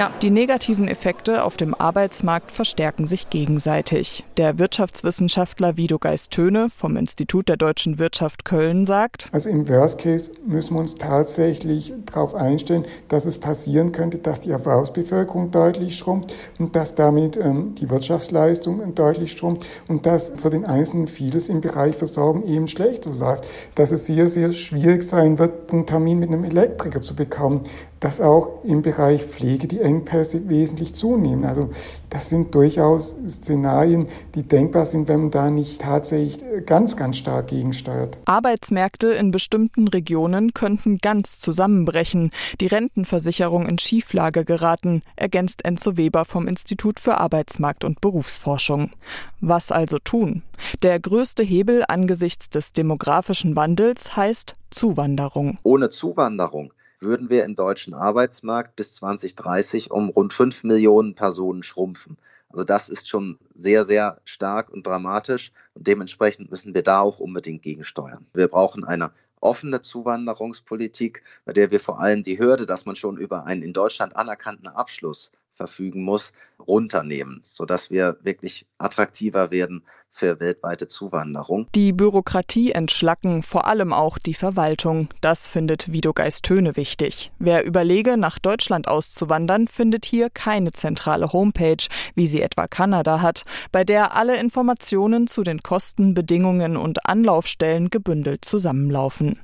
Ja. 0.00 0.10
Die 0.22 0.30
negativen 0.30 0.88
Effekte 0.88 1.44
auf 1.44 1.58
dem 1.58 1.74
Arbeitsmarkt 1.74 2.52
verstärken 2.52 3.04
sich 3.04 3.28
gegenseitig. 3.28 4.24
Der 4.38 4.58
Wirtschaftswissenschaftler 4.58 5.76
Vido 5.76 5.98
Geist-Töne 5.98 6.70
vom 6.70 6.96
Institut 6.96 7.50
der 7.50 7.58
deutschen 7.58 7.98
Wirtschaft 7.98 8.46
Köln 8.46 8.86
sagt, 8.86 9.28
Also 9.32 9.50
im 9.50 9.68
Worst 9.68 9.98
Case 9.98 10.32
müssen 10.46 10.72
wir 10.72 10.80
uns 10.80 10.94
tatsächlich 10.94 11.92
darauf 12.06 12.34
einstellen, 12.34 12.86
dass 13.08 13.26
es 13.26 13.36
passieren 13.36 13.92
könnte, 13.92 14.16
dass 14.16 14.40
die 14.40 14.52
Erwerbsbevölkerung 14.52 15.50
deutlich 15.50 15.98
schrumpft 15.98 16.34
und 16.58 16.74
dass 16.74 16.94
damit 16.94 17.36
ähm, 17.36 17.74
die 17.74 17.90
Wirtschaftsleistung 17.90 18.94
deutlich 18.94 19.32
schrumpft 19.32 19.66
und 19.86 20.06
dass 20.06 20.32
für 20.34 20.48
den 20.48 20.64
Einzelnen 20.64 21.08
vieles 21.08 21.50
im 21.50 21.60
Bereich 21.60 21.94
Versorgung 21.94 22.46
eben 22.46 22.68
schlechter 22.68 23.10
läuft. 23.10 23.44
Dass 23.74 23.90
es 23.90 24.06
sehr, 24.06 24.30
sehr 24.30 24.52
schwierig 24.52 25.02
sein 25.02 25.38
wird, 25.38 25.70
einen 25.70 25.84
Termin 25.84 26.20
mit 26.20 26.30
einem 26.30 26.44
Elektriker 26.44 27.02
zu 27.02 27.14
bekommen. 27.14 27.64
Dass 28.00 28.20
auch 28.20 28.64
im 28.64 28.80
Bereich 28.80 29.22
Pflege 29.22 29.68
die 29.68 29.80
Engpässe 29.80 30.48
wesentlich 30.48 30.94
zunehmen. 30.94 31.44
Also 31.44 31.68
das 32.08 32.30
sind 32.30 32.54
durchaus 32.54 33.14
Szenarien, 33.28 34.08
die 34.34 34.42
denkbar 34.42 34.86
sind, 34.86 35.06
wenn 35.08 35.20
man 35.20 35.30
da 35.30 35.50
nicht 35.50 35.82
tatsächlich 35.82 36.42
ganz, 36.64 36.96
ganz 36.96 37.18
stark 37.18 37.48
gegensteuert. 37.48 38.16
Arbeitsmärkte 38.24 39.08
in 39.08 39.30
bestimmten 39.30 39.86
Regionen 39.86 40.54
könnten 40.54 40.98
ganz 40.98 41.38
zusammenbrechen, 41.38 42.30
die 42.60 42.68
Rentenversicherung 42.68 43.66
in 43.66 43.78
Schieflage 43.78 44.46
geraten, 44.46 45.02
ergänzt 45.16 45.64
Enzo 45.66 45.98
Weber 45.98 46.24
vom 46.24 46.48
Institut 46.48 47.00
für 47.00 47.18
Arbeitsmarkt 47.18 47.84
und 47.84 48.00
Berufsforschung. 48.00 48.92
Was 49.40 49.70
also 49.70 49.98
tun? 49.98 50.42
Der 50.82 50.98
größte 51.00 51.42
Hebel 51.42 51.84
angesichts 51.86 52.48
des 52.48 52.72
demografischen 52.72 53.56
Wandels 53.56 54.16
heißt 54.16 54.56
Zuwanderung. 54.70 55.58
Ohne 55.64 55.90
Zuwanderung 55.90 56.72
würden 57.00 57.30
wir 57.30 57.44
im 57.44 57.54
deutschen 57.54 57.94
Arbeitsmarkt 57.94 58.76
bis 58.76 58.94
2030 58.94 59.90
um 59.90 60.10
rund 60.10 60.32
5 60.32 60.64
Millionen 60.64 61.14
Personen 61.14 61.62
schrumpfen. 61.62 62.16
Also 62.50 62.64
das 62.64 62.88
ist 62.88 63.08
schon 63.08 63.38
sehr, 63.54 63.84
sehr 63.84 64.20
stark 64.24 64.70
und 64.70 64.86
dramatisch 64.86 65.52
und 65.74 65.86
dementsprechend 65.86 66.50
müssen 66.50 66.74
wir 66.74 66.82
da 66.82 67.00
auch 67.00 67.20
unbedingt 67.20 67.62
gegensteuern. 67.62 68.26
Wir 68.34 68.48
brauchen 68.48 68.84
eine 68.84 69.12
offene 69.40 69.80
Zuwanderungspolitik, 69.82 71.22
bei 71.44 71.52
der 71.52 71.70
wir 71.70 71.80
vor 71.80 72.00
allem 72.00 72.22
die 72.22 72.38
Hürde, 72.38 72.66
dass 72.66 72.86
man 72.86 72.96
schon 72.96 73.16
über 73.16 73.46
einen 73.46 73.62
in 73.62 73.72
Deutschland 73.72 74.16
anerkannten 74.16 74.68
Abschluss 74.68 75.32
verfügen 75.54 76.02
muss, 76.02 76.32
runternehmen, 76.66 77.40
sodass 77.44 77.90
wir 77.90 78.18
wirklich 78.22 78.66
attraktiver 78.78 79.50
werden 79.50 79.84
für 80.10 80.40
weltweite 80.40 80.88
Zuwanderung. 80.88 81.66
Die 81.74 81.92
Bürokratie 81.92 82.72
entschlacken, 82.72 83.42
vor 83.42 83.66
allem 83.66 83.92
auch 83.92 84.18
die 84.18 84.34
Verwaltung. 84.34 85.08
Das 85.20 85.46
findet 85.46 85.92
Vido 85.92 86.12
Geist-Töne 86.12 86.76
wichtig. 86.76 87.32
Wer 87.38 87.64
überlege, 87.64 88.16
nach 88.16 88.38
Deutschland 88.38 88.88
auszuwandern, 88.88 89.68
findet 89.68 90.04
hier 90.04 90.28
keine 90.28 90.72
zentrale 90.72 91.32
Homepage, 91.32 91.84
wie 92.14 92.26
sie 92.26 92.42
etwa 92.42 92.66
Kanada 92.66 93.22
hat, 93.22 93.44
bei 93.72 93.84
der 93.84 94.14
alle 94.14 94.38
Informationen 94.38 95.26
zu 95.26 95.42
den 95.42 95.62
Kosten, 95.62 96.14
Bedingungen 96.14 96.76
und 96.76 97.06
Anlaufstellen 97.06 97.88
gebündelt 97.90 98.44
zusammenlaufen. 98.44 99.38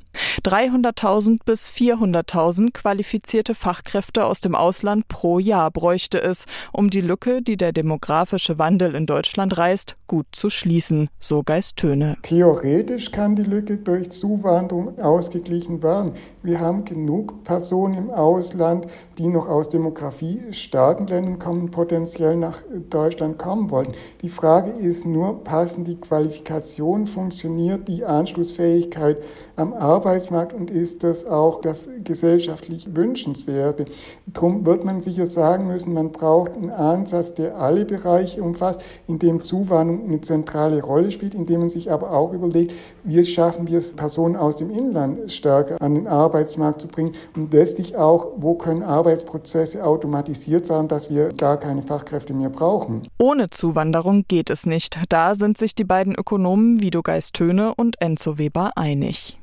300.000 0.44 1.40
bis 1.44 1.70
400.000 1.70 2.72
qualifizierte 2.72 3.54
Fachkräfte 3.54 4.24
aus 4.24 4.40
dem 4.40 4.54
Ausland 4.54 5.08
pro 5.08 5.38
Jahr 5.38 5.70
bräuchte 5.70 6.20
es, 6.20 6.46
um 6.72 6.90
die 6.90 7.00
Lücke, 7.00 7.42
die 7.42 7.56
der 7.56 7.72
demografische 7.72 8.58
Wandel 8.58 8.94
in 8.94 9.06
Deutschland 9.06 9.56
reißt, 9.56 9.96
gut 10.06 10.26
zu 10.32 10.50
schließen, 10.56 11.08
so 11.18 11.42
Geist-Töne. 11.42 12.16
Theoretisch 12.22 13.12
kann 13.12 13.36
die 13.36 13.42
Lücke 13.42 13.76
durch 13.76 14.10
Zuwanderung 14.10 14.98
ausgeglichen 14.98 15.82
werden. 15.82 16.12
Wir 16.46 16.60
haben 16.60 16.84
genug 16.84 17.42
Personen 17.42 17.94
im 17.94 18.10
Ausland, 18.10 18.86
die 19.18 19.26
noch 19.26 19.48
aus 19.48 19.68
demografiestarken 19.68 21.08
Ländern 21.08 21.40
kommen, 21.40 21.72
potenziell 21.72 22.36
nach 22.36 22.62
Deutschland 22.88 23.36
kommen 23.36 23.68
wollen. 23.72 23.94
Die 24.22 24.28
Frage 24.28 24.70
ist 24.70 25.06
nur, 25.06 25.42
passen 25.42 25.82
die 25.82 25.96
Qualifikationen, 25.96 27.08
funktioniert 27.08 27.88
die 27.88 28.04
Anschlussfähigkeit 28.04 29.16
am 29.56 29.72
Arbeitsmarkt 29.74 30.52
und 30.52 30.70
ist 30.70 31.02
das 31.02 31.26
auch 31.26 31.60
das 31.62 31.88
gesellschaftlich 32.04 32.94
Wünschenswerte? 32.94 33.86
Darum 34.26 34.64
wird 34.64 34.84
man 34.84 35.00
sicher 35.00 35.26
sagen 35.26 35.66
müssen, 35.66 35.94
man 35.94 36.12
braucht 36.12 36.52
einen 36.52 36.70
Ansatz, 36.70 37.34
der 37.34 37.58
alle 37.58 37.84
Bereiche 37.84 38.40
umfasst, 38.40 38.82
in 39.08 39.18
dem 39.18 39.40
Zuwanderung 39.40 40.04
eine 40.04 40.20
zentrale 40.20 40.80
Rolle 40.80 41.10
spielt, 41.10 41.34
indem 41.34 41.58
man 41.58 41.70
sich 41.70 41.90
aber 41.90 42.12
auch 42.12 42.32
überlegt, 42.32 42.72
wie 43.02 43.24
schaffen 43.24 43.66
wir 43.66 43.78
es, 43.78 43.94
Personen 43.94 44.36
aus 44.36 44.54
dem 44.54 44.70
Inland 44.70 45.32
stärker 45.32 45.82
an 45.82 45.96
den 45.96 46.06
Arbeitsmarkt 46.06 46.35
zu 46.44 46.88
bringen 46.88 47.14
und 47.34 47.52
letztlich 47.52 47.96
auch, 47.96 48.32
wo 48.36 48.54
können 48.54 48.82
Arbeitsprozesse 48.82 49.84
automatisiert 49.84 50.68
werden, 50.68 50.88
dass 50.88 51.10
wir 51.10 51.28
gar 51.28 51.56
keine 51.56 51.82
Fachkräfte 51.82 52.34
mehr 52.34 52.50
brauchen. 52.50 53.08
Ohne 53.18 53.48
Zuwanderung 53.50 54.24
geht 54.28 54.50
es 54.50 54.66
nicht. 54.66 54.98
Da 55.08 55.34
sind 55.34 55.58
sich 55.58 55.74
die 55.74 55.84
beiden 55.84 56.14
Ökonomen 56.14 56.82
Vido 56.82 57.02
Geist-Töne 57.02 57.74
und 57.74 58.00
Enzo 58.00 58.38
Weber 58.38 58.72
einig. 58.76 59.38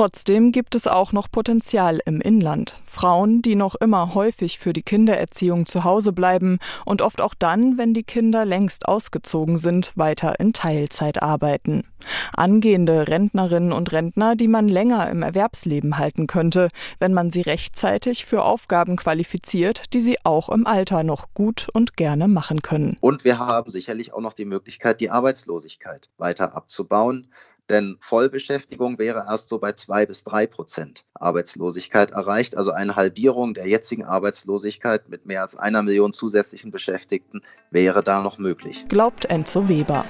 Trotzdem 0.00 0.50
gibt 0.50 0.74
es 0.74 0.86
auch 0.86 1.12
noch 1.12 1.30
Potenzial 1.30 2.00
im 2.06 2.22
Inland. 2.22 2.74
Frauen, 2.82 3.42
die 3.42 3.54
noch 3.54 3.74
immer 3.74 4.14
häufig 4.14 4.58
für 4.58 4.72
die 4.72 4.80
Kindererziehung 4.82 5.66
zu 5.66 5.84
Hause 5.84 6.14
bleiben 6.14 6.58
und 6.86 7.02
oft 7.02 7.20
auch 7.20 7.34
dann, 7.38 7.76
wenn 7.76 7.92
die 7.92 8.02
Kinder 8.02 8.46
längst 8.46 8.88
ausgezogen 8.88 9.58
sind, 9.58 9.92
weiter 9.96 10.40
in 10.40 10.54
Teilzeit 10.54 11.22
arbeiten. 11.22 11.84
Angehende 12.32 13.08
Rentnerinnen 13.08 13.72
und 13.72 13.92
Rentner, 13.92 14.36
die 14.36 14.48
man 14.48 14.68
länger 14.68 15.10
im 15.10 15.20
Erwerbsleben 15.20 15.98
halten 15.98 16.26
könnte, 16.26 16.68
wenn 16.98 17.12
man 17.12 17.30
sie 17.30 17.42
rechtzeitig 17.42 18.24
für 18.24 18.42
Aufgaben 18.42 18.96
qualifiziert, 18.96 19.92
die 19.92 20.00
sie 20.00 20.16
auch 20.24 20.48
im 20.48 20.66
Alter 20.66 21.02
noch 21.02 21.34
gut 21.34 21.68
und 21.74 21.98
gerne 21.98 22.26
machen 22.26 22.62
können. 22.62 22.96
Und 23.02 23.24
wir 23.24 23.38
haben 23.38 23.70
sicherlich 23.70 24.14
auch 24.14 24.22
noch 24.22 24.32
die 24.32 24.46
Möglichkeit, 24.46 25.02
die 25.02 25.10
Arbeitslosigkeit 25.10 26.08
weiter 26.16 26.56
abzubauen. 26.56 27.26
Denn 27.70 27.96
Vollbeschäftigung 28.00 28.98
wäre 28.98 29.26
erst 29.28 29.48
so 29.48 29.58
bei 29.58 29.72
zwei 29.72 30.04
bis 30.04 30.24
drei 30.24 30.48
Prozent 30.48 31.04
Arbeitslosigkeit 31.14 32.10
erreicht. 32.10 32.56
Also 32.56 32.72
eine 32.72 32.96
Halbierung 32.96 33.54
der 33.54 33.68
jetzigen 33.68 34.04
Arbeitslosigkeit 34.04 35.08
mit 35.08 35.24
mehr 35.24 35.42
als 35.42 35.56
einer 35.56 35.82
Million 35.82 36.12
zusätzlichen 36.12 36.72
Beschäftigten 36.72 37.42
wäre 37.70 38.02
da 38.02 38.22
noch 38.22 38.38
möglich. 38.38 38.86
Glaubt 38.88 39.26
Enzo 39.26 39.68
Weber. 39.68 40.04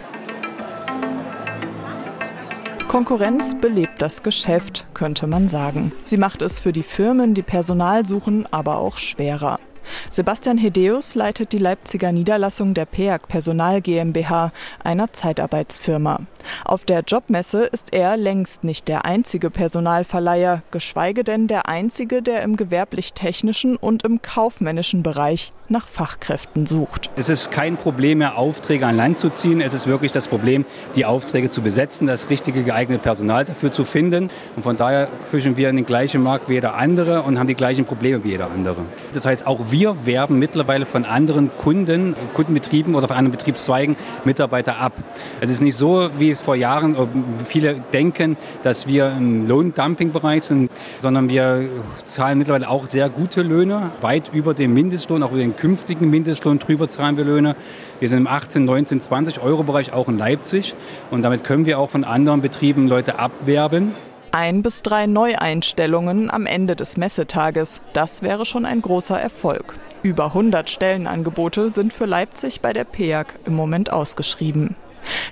Konkurrenz 2.89 3.55
belebt 3.61 4.03
das 4.03 4.23
Geschäft, 4.23 4.87
könnte 4.95 5.27
man 5.29 5.49
sagen. 5.49 5.93
Sie 6.03 6.17
macht 6.17 6.43
es 6.43 6.59
für 6.59 6.73
die 6.73 6.83
Firmen, 6.83 7.35
die 7.35 7.43
Personal 7.43 8.05
suchen, 8.07 8.49
aber 8.51 8.79
auch 8.79 8.97
schwerer. 8.97 9.61
Sebastian 10.11 10.59
Hedeus 10.59 11.15
leitet 11.15 11.53
die 11.53 11.59
Leipziger 11.59 12.13
Niederlassung 12.13 12.75
der 12.75 12.85
PEAG 12.85 13.29
Personal 13.29 13.81
GmbH, 13.81 14.53
einer 14.83 15.13
Zeitarbeitsfirma. 15.13 16.21
Auf 16.65 16.85
der 16.85 17.01
Jobmesse 17.01 17.65
ist 17.65 17.93
er 17.93 18.17
längst 18.17 18.65
nicht 18.65 18.89
der 18.89 19.05
einzige 19.05 19.51
Personalverleiher, 19.51 20.63
geschweige 20.71 21.25
denn 21.25 21.47
der 21.47 21.69
einzige, 21.69 22.23
der 22.23 22.43
im 22.43 22.57
gewerblich-technischen 22.57 23.77
und 23.77 24.05
im 24.05 24.23
kaufmännischen 24.23 25.03
Bereich 25.03 25.51
nach 25.69 25.87
Fachkräften 25.87 26.67
sucht. 26.67 27.11
Es 27.17 27.29
ist 27.29 27.51
kein 27.51 27.77
Problem 27.77 28.19
mehr, 28.19 28.37
Aufträge 28.37 28.87
an 28.87 28.97
Land 28.97 29.17
zu 29.17 29.31
ziehen. 29.31 29.61
Es 29.61 29.73
ist 29.73 29.87
wirklich 29.87 30.13
das 30.13 30.29
Problem, 30.29 30.65
die 30.97 31.05
Aufträge 31.05 31.51
zu 31.51 31.63
besetzen, 31.63 32.07
das 32.07 32.29
richtige 32.31 32.63
geeignete 32.65 33.03
Personal 33.03 33.45
dafür 33.45 33.71
zu 33.71 33.85
finden. 33.85 34.31
Und 34.57 34.63
von 34.63 34.77
daher 34.77 35.09
fischen 35.31 35.57
wir 35.57 35.71
in 35.71 35.77
den 35.77 35.87
gleichen 35.87 36.23
Markt 36.23 36.49
wie 36.49 36.55
jeder 36.55 36.75
andere 36.75 37.23
und 37.23 37.39
haben 37.39 37.47
die 37.47 37.55
gleichen 37.55 37.85
Probleme 37.85 38.25
wie 38.25 38.31
jeder 38.31 38.51
andere. 38.51 38.83
Das 39.15 39.25
heißt, 39.25 39.47
auch 39.47 39.70
wir 39.71 40.07
werben 40.07 40.39
mittlerweile 40.39 40.87
von 40.87 41.05
anderen 41.05 41.51
Kunden, 41.57 42.15
Kundenbetrieben 42.35 42.95
oder 42.95 43.09
von 43.09 43.17
anderen 43.17 43.37
Betriebszweigen 43.37 43.97
Mitarbeiter 44.25 44.79
ab. 44.79 44.93
Es 45.41 45.51
ist 45.51 45.61
nicht 45.61 45.77
so, 45.77 46.11
wie 46.19 46.31
es 46.31 46.41
vor 46.41 46.57
Jahren 46.57 46.97
viele 47.45 47.77
denken, 47.93 48.37
dass 48.63 48.87
wir 48.87 49.13
im 49.17 49.47
Lohndumping-Bereich 49.49 50.45
sind, 50.45 50.71
sondern 50.99 51.29
wir 51.29 51.69
zahlen 52.05 52.39
mittlerweile 52.39 52.69
auch 52.69 52.89
sehr 52.89 53.09
gute 53.09 53.43
Löhne, 53.43 53.91
weit 54.01 54.31
über 54.33 54.55
dem 54.55 54.75
Mindestlohn, 54.75 55.23
auch 55.23 55.31
über 55.31 55.41
den 55.41 55.57
künftigen 55.57 56.11
Mindestlohn 56.11 56.59
drüber 56.59 56.89
zahlen 56.89 57.17
wir 57.17 57.25
Löhne. 57.25 57.57
Wir 57.99 58.09
sind 58.09 58.19
im 58.19 58.27
18, 58.27 58.65
19, 58.65 59.01
20 59.01 59.43
Euro 59.43 59.63
Bereich 59.63 59.93
auch 59.93 60.09
in 60.09 60.19
Leipzig 60.19 60.75
und 61.11 61.23
damit 61.23 61.45
können 61.45 61.67
wir 61.67 61.79
auch 61.79 61.91
von 61.91 62.05
anderen 62.05 62.41
Betrieben 62.41 62.89
Leute 62.89 63.19
abwerben. 63.19 63.95
Ein 64.33 64.63
bis 64.63 64.83
drei 64.83 65.09
Neueinstellungen 65.09 66.31
am 66.31 66.47
Ende 66.47 66.77
des 66.77 66.97
Messetages, 66.97 67.81
das 67.93 68.23
wäre 68.23 68.45
schon 68.45 68.65
ein 68.65 68.81
großer 68.81 69.19
Erfolg. 69.19 69.75
Über 70.05 70.27
100 70.27 70.71
Stellenangebote 70.71 71.69
sind 71.69 71.93
für 71.93 72.07
Leipzig 72.07 72.61
bei 72.61 72.73
der 72.73 72.85
PEAG 72.85 73.27
im 73.45 73.55
Moment 73.55 73.93
ausgeschrieben. 73.93 74.77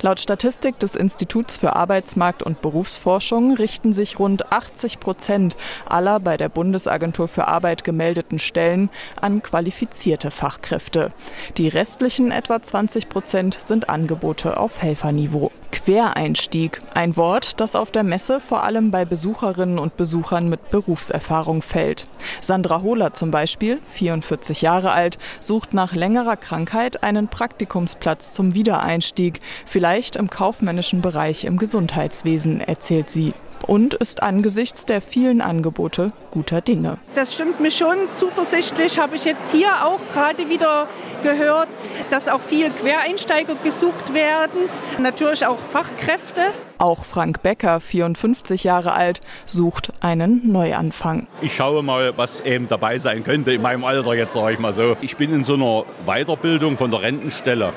Laut 0.02 0.20
Statistik 0.20 0.78
des 0.78 0.94
Instituts 0.94 1.56
für 1.56 1.74
Arbeitsmarkt 1.74 2.42
und 2.42 2.62
Berufsforschung 2.62 3.54
richten 3.54 3.92
sich 3.92 4.18
rund 4.18 4.52
80 4.52 5.00
Prozent 5.00 5.56
aller 5.86 6.20
bei 6.20 6.36
der 6.36 6.48
Bundesagentur 6.48 7.28
für 7.28 7.48
Arbeit 7.48 7.84
gemeldeten 7.84 8.38
Stellen 8.38 8.90
an 9.20 9.42
qualifizierte 9.42 10.30
Fachkräfte. 10.30 11.10
Die 11.56 11.68
restlichen 11.68 12.30
etwa 12.30 12.62
20 12.62 13.08
Prozent 13.08 13.58
sind 13.64 13.88
Angebote 13.88 14.58
auf 14.58 14.82
Helferniveau. 14.82 15.50
Quereinstieg, 15.70 16.80
ein 16.94 17.16
Wort, 17.16 17.60
das 17.60 17.76
auf 17.76 17.90
der 17.90 18.02
Messe 18.02 18.40
vor 18.40 18.62
allem 18.62 18.90
bei 18.90 19.04
Besucherinnen 19.04 19.78
und 19.78 19.96
Besuchern 19.96 20.48
mit 20.48 20.70
Berufserfahrung 20.70 21.62
fällt. 21.62 22.06
Sandra 22.40 22.82
Hohler 22.82 23.14
zum 23.14 23.30
Beispiel, 23.30 23.80
44 23.92 24.62
Jahre 24.62 24.92
alt, 24.92 25.18
sucht 25.40 25.74
nach 25.74 25.94
längerer 25.94 26.36
Krankheit 26.36 27.02
einen 27.02 27.28
Praktikumsplatz 27.28 28.32
zum 28.32 28.54
Wiedereinstieg, 28.54 29.40
vielleicht 29.66 30.16
im 30.16 30.30
kaufmännischen 30.30 31.00
Bereich 31.00 31.44
im 31.44 31.56
Gesundheitswesen, 31.58 32.60
erzählt 32.60 33.10
sie 33.10 33.34
und 33.66 33.94
ist 33.94 34.22
angesichts 34.22 34.84
der 34.84 35.00
vielen 35.00 35.40
Angebote 35.40 36.08
guter 36.30 36.60
Dinge. 36.60 36.98
Das 37.14 37.34
stimmt 37.34 37.60
mich 37.60 37.76
schon 37.76 37.96
zuversichtlich. 38.12 38.98
Habe 38.98 39.16
ich 39.16 39.24
jetzt 39.24 39.52
hier 39.52 39.84
auch 39.84 40.00
gerade 40.12 40.48
wieder 40.48 40.88
gehört, 41.22 41.68
dass 42.10 42.28
auch 42.28 42.40
viel 42.40 42.70
Quereinsteiger 42.70 43.54
gesucht 43.56 44.14
werden, 44.14 44.68
natürlich 44.98 45.46
auch 45.46 45.58
Fachkräfte. 45.58 46.52
Auch 46.78 47.04
Frank 47.04 47.42
Becker, 47.42 47.80
54 47.80 48.64
Jahre 48.64 48.92
alt, 48.92 49.20
sucht 49.46 49.92
einen 50.00 50.52
Neuanfang. 50.52 51.26
Ich 51.40 51.56
schaue 51.56 51.82
mal, 51.82 52.16
was 52.16 52.40
eben 52.40 52.68
dabei 52.68 52.98
sein 52.98 53.24
könnte 53.24 53.52
in 53.52 53.62
meinem 53.62 53.84
Alter 53.84 54.14
jetzt, 54.14 54.34
sage 54.34 54.54
ich 54.54 54.58
mal 54.60 54.72
so. 54.72 54.96
Ich 55.00 55.16
bin 55.16 55.32
in 55.32 55.42
so 55.42 55.54
einer 55.54 55.84
Weiterbildung 56.06 56.78
von 56.78 56.90
der 56.90 57.02
Rentenstelle 57.02 57.72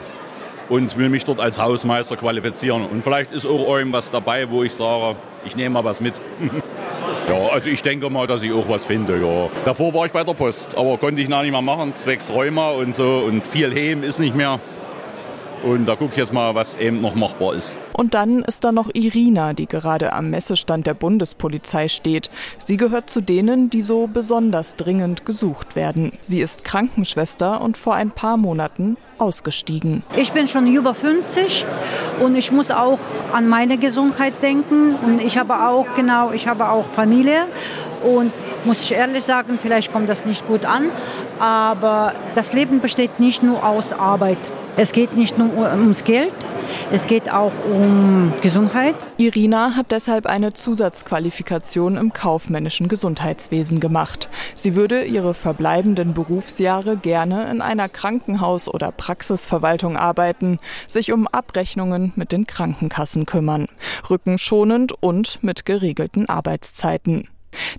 und 0.71 0.97
will 0.97 1.09
mich 1.09 1.25
dort 1.25 1.41
als 1.41 1.59
Hausmeister 1.59 2.15
qualifizieren. 2.15 2.85
Und 2.85 3.03
vielleicht 3.03 3.33
ist 3.33 3.45
auch 3.45 3.77
irgendwas 3.77 4.09
dabei, 4.09 4.49
wo 4.49 4.63
ich 4.63 4.73
sage, 4.73 5.17
ich 5.43 5.57
nehme 5.57 5.71
mal 5.71 5.83
was 5.83 5.99
mit. 5.99 6.21
ja, 7.27 7.47
also 7.51 7.69
ich 7.69 7.81
denke 7.81 8.09
mal, 8.09 8.25
dass 8.25 8.41
ich 8.41 8.53
auch 8.53 8.69
was 8.69 8.85
finde, 8.85 9.17
ja. 9.17 9.49
Davor 9.65 9.93
war 9.93 10.05
ich 10.05 10.13
bei 10.13 10.23
der 10.23 10.33
Post, 10.33 10.77
aber 10.77 10.97
konnte 10.97 11.21
ich 11.21 11.27
noch 11.27 11.41
nicht 11.41 11.51
mehr 11.51 11.61
machen, 11.61 11.93
zwecks 11.95 12.29
Rheuma 12.29 12.71
und 12.71 12.95
so. 12.95 13.19
Und 13.27 13.45
viel 13.45 13.69
Heben 13.73 14.03
ist 14.03 14.19
nicht 14.19 14.33
mehr. 14.33 14.61
Und 15.63 15.85
da 15.85 15.95
gucke 15.95 16.11
ich 16.11 16.17
jetzt 16.17 16.33
mal, 16.33 16.55
was 16.55 16.73
eben 16.75 17.01
noch 17.01 17.15
machbar 17.15 17.53
ist. 17.53 17.77
Und 17.93 18.13
dann 18.13 18.41
ist 18.41 18.63
da 18.63 18.71
noch 18.71 18.89
Irina, 18.93 19.53
die 19.53 19.67
gerade 19.67 20.13
am 20.13 20.29
Messestand 20.29 20.87
der 20.87 20.93
Bundespolizei 20.95 21.87
steht. 21.87 22.29
Sie 22.57 22.77
gehört 22.77 23.09
zu 23.09 23.21
denen, 23.21 23.69
die 23.69 23.81
so 23.81 24.07
besonders 24.07 24.75
dringend 24.75 25.25
gesucht 25.25 25.75
werden. 25.75 26.13
Sie 26.21 26.41
ist 26.41 26.63
Krankenschwester 26.63 27.61
und 27.61 27.77
vor 27.77 27.93
ein 27.93 28.11
paar 28.11 28.37
Monaten 28.37 28.97
ausgestiegen. 29.19 30.03
Ich 30.15 30.31
bin 30.33 30.47
schon 30.47 30.65
über 30.65 30.95
50 30.95 31.65
und 32.21 32.35
ich 32.35 32.51
muss 32.51 32.71
auch 32.71 32.97
an 33.31 33.47
meine 33.47 33.77
Gesundheit 33.77 34.41
denken 34.41 34.95
und 34.95 35.21
ich 35.21 35.37
habe 35.37 35.53
auch 35.67 35.85
genau, 35.95 36.31
ich 36.31 36.47
habe 36.47 36.69
auch 36.69 36.85
Familie 36.85 37.45
und 38.03 38.31
muss 38.65 38.81
ich 38.81 38.93
ehrlich 38.93 39.23
sagen, 39.23 39.59
vielleicht 39.61 39.93
kommt 39.93 40.09
das 40.09 40.25
nicht 40.25 40.47
gut 40.47 40.65
an, 40.65 40.89
aber 41.39 42.13
das 42.33 42.53
Leben 42.53 42.79
besteht 42.79 43.19
nicht 43.19 43.43
nur 43.43 43.63
aus 43.63 43.93
Arbeit. 43.93 44.39
Es 44.77 44.93
geht 44.93 45.15
nicht 45.15 45.37
nur 45.37 45.49
ums 45.57 46.03
Geld, 46.03 46.33
es 46.91 47.07
geht 47.07 47.31
auch 47.31 47.51
um 47.69 48.33
Gesundheit. 48.41 48.95
Irina 49.17 49.75
hat 49.75 49.91
deshalb 49.91 50.25
eine 50.25 50.53
Zusatzqualifikation 50.53 51.97
im 51.97 52.13
kaufmännischen 52.13 52.87
Gesundheitswesen 52.87 53.79
gemacht. 53.79 54.29
Sie 54.55 54.75
würde 54.75 55.03
ihre 55.03 55.33
verbleibenden 55.33 56.13
Berufsjahre 56.13 56.97
gerne 56.97 57.49
in 57.49 57.61
einer 57.61 57.89
Krankenhaus- 57.89 58.67
oder 58.67 58.91
Praxisverwaltung 58.91 59.97
arbeiten, 59.97 60.59
sich 60.87 61.11
um 61.11 61.27
Abrechnungen 61.27 62.13
mit 62.15 62.31
den 62.31 62.47
Krankenkassen 62.47 63.25
kümmern. 63.25 63.67
Rückenschonend 64.09 64.93
und 64.99 65.39
mit 65.41 65.65
geregelten 65.65 66.27
Arbeitszeiten. 66.27 67.27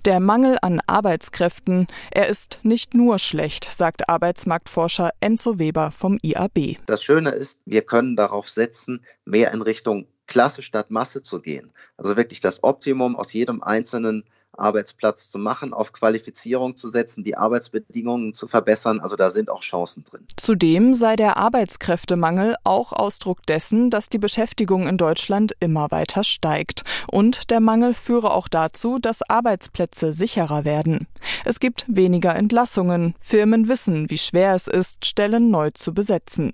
Der 0.05 0.19
Mangel 0.19 0.57
an 0.61 0.81
Arbeitskräften, 0.87 1.87
er 2.11 2.27
ist 2.27 2.59
nicht 2.63 2.93
nur 2.93 3.19
schlecht, 3.19 3.67
sagt 3.71 4.09
Arbeitsmarktforscher 4.09 5.11
Enzo 5.19 5.59
Weber 5.59 5.91
vom 5.91 6.19
IAB. 6.21 6.77
Das 6.85 7.03
Schöne 7.03 7.29
ist, 7.29 7.61
wir 7.65 7.81
können 7.81 8.15
darauf 8.15 8.49
setzen, 8.49 9.03
mehr 9.25 9.51
in 9.51 9.61
Richtung 9.61 10.07
Klasse 10.27 10.63
statt 10.63 10.89
Masse 10.89 11.21
zu 11.21 11.41
gehen. 11.41 11.71
Also 11.97 12.15
wirklich 12.15 12.39
das 12.39 12.63
Optimum 12.63 13.15
aus 13.15 13.33
jedem 13.33 13.61
einzelnen 13.61 14.23
Arbeitsplatz 14.57 15.31
zu 15.31 15.39
machen, 15.39 15.73
auf 15.73 15.93
Qualifizierung 15.93 16.75
zu 16.75 16.89
setzen, 16.89 17.23
die 17.23 17.35
Arbeitsbedingungen 17.35 18.33
zu 18.33 18.47
verbessern. 18.47 18.99
Also 18.99 19.15
da 19.15 19.29
sind 19.29 19.49
auch 19.49 19.61
Chancen 19.61 20.03
drin. 20.03 20.25
Zudem 20.37 20.93
sei 20.93 21.15
der 21.15 21.37
Arbeitskräftemangel 21.37 22.55
auch 22.63 22.93
Ausdruck 22.93 23.45
dessen, 23.45 23.89
dass 23.89 24.09
die 24.09 24.17
Beschäftigung 24.17 24.87
in 24.87 24.97
Deutschland 24.97 25.53
immer 25.59 25.91
weiter 25.91 26.23
steigt. 26.23 26.83
Und 27.11 27.49
der 27.51 27.59
Mangel 27.59 27.93
führe 27.93 28.31
auch 28.31 28.47
dazu, 28.47 28.99
dass 28.99 29.27
Arbeitsplätze 29.27 30.13
sicherer 30.13 30.65
werden. 30.65 31.07
Es 31.45 31.59
gibt 31.59 31.85
weniger 31.87 32.35
Entlassungen. 32.35 33.15
Firmen 33.19 33.67
wissen, 33.67 34.09
wie 34.09 34.17
schwer 34.17 34.53
es 34.53 34.67
ist, 34.67 35.05
Stellen 35.05 35.49
neu 35.49 35.71
zu 35.71 35.93
besetzen. 35.93 36.53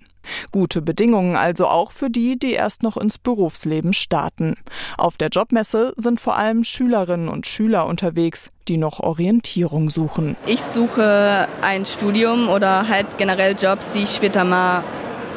Gute 0.52 0.82
Bedingungen 0.82 1.36
also 1.36 1.66
auch 1.66 1.92
für 1.92 2.10
die, 2.10 2.38
die 2.38 2.52
erst 2.52 2.82
noch 2.82 2.96
ins 2.96 3.18
Berufsleben 3.18 3.92
starten. 3.92 4.56
Auf 4.96 5.16
der 5.16 5.28
Jobmesse 5.28 5.92
sind 5.96 6.20
vor 6.20 6.36
allem 6.36 6.64
Schülerinnen 6.64 7.28
und 7.28 7.46
Schüler 7.46 7.86
unterwegs, 7.86 8.50
die 8.68 8.76
noch 8.76 9.00
Orientierung 9.00 9.90
suchen. 9.90 10.36
Ich 10.46 10.62
suche 10.62 11.48
ein 11.62 11.86
Studium 11.86 12.48
oder 12.48 12.88
halt 12.88 13.18
generell 13.18 13.56
Jobs, 13.58 13.92
die 13.92 14.00
ich 14.00 14.10
später 14.10 14.44
mal 14.44 14.82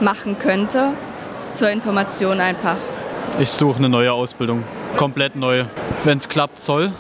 machen 0.02 0.38
könnte. 0.39 0.93
Zur 1.52 1.69
Information 1.69 2.39
einfach. 2.39 2.78
Ich 3.39 3.50
suche 3.50 3.78
eine 3.78 3.89
neue 3.89 4.12
Ausbildung, 4.12 4.63
komplett 4.98 5.36
neu. 5.36 5.65
Wenn 6.04 6.17
es 6.17 6.28
klappt, 6.30 6.60
Zoll 6.60 6.91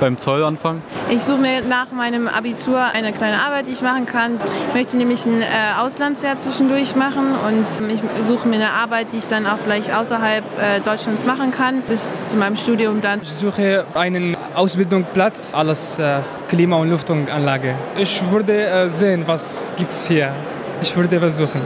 beim 0.00 0.18
Zoll 0.18 0.44
anfangen? 0.44 0.82
Ich 1.10 1.22
suche 1.22 1.38
mir 1.38 1.62
nach 1.62 1.90
meinem 1.92 2.28
Abitur 2.28 2.80
eine 2.80 3.12
kleine 3.12 3.40
Arbeit, 3.40 3.66
die 3.66 3.72
ich 3.72 3.82
machen 3.82 4.06
kann. 4.06 4.38
Ich 4.68 4.74
möchte 4.74 4.96
nämlich 4.96 5.24
ein 5.26 5.42
äh, 5.42 5.46
Auslandsjahr 5.80 6.38
zwischendurch 6.38 6.96
machen 6.96 7.34
und 7.46 7.66
ich 7.90 8.00
suche 8.26 8.48
mir 8.48 8.56
eine 8.56 8.72
Arbeit, 8.72 9.12
die 9.12 9.18
ich 9.18 9.26
dann 9.26 9.46
auch 9.46 9.58
vielleicht 9.58 9.94
außerhalb 9.94 10.44
äh, 10.60 10.80
Deutschlands 10.80 11.24
machen 11.24 11.50
kann, 11.50 11.82
bis 11.82 12.10
zu 12.24 12.36
meinem 12.36 12.56
Studium 12.56 13.00
dann. 13.00 13.20
Ich 13.22 13.32
suche 13.32 13.84
einen 13.94 14.36
Ausbildungsplatz 14.54 15.54
als 15.54 15.98
äh, 15.98 16.20
Klima- 16.48 16.76
und 16.76 16.90
Luftanlage. 16.90 17.74
Ich 17.96 18.22
würde 18.30 18.66
äh, 18.66 18.88
sehen, 18.88 19.24
was 19.26 19.72
gibt 19.76 19.92
es 19.92 20.06
hier. 20.06 20.32
Ich 20.80 20.96
würde 20.96 21.18
versuchen. 21.18 21.60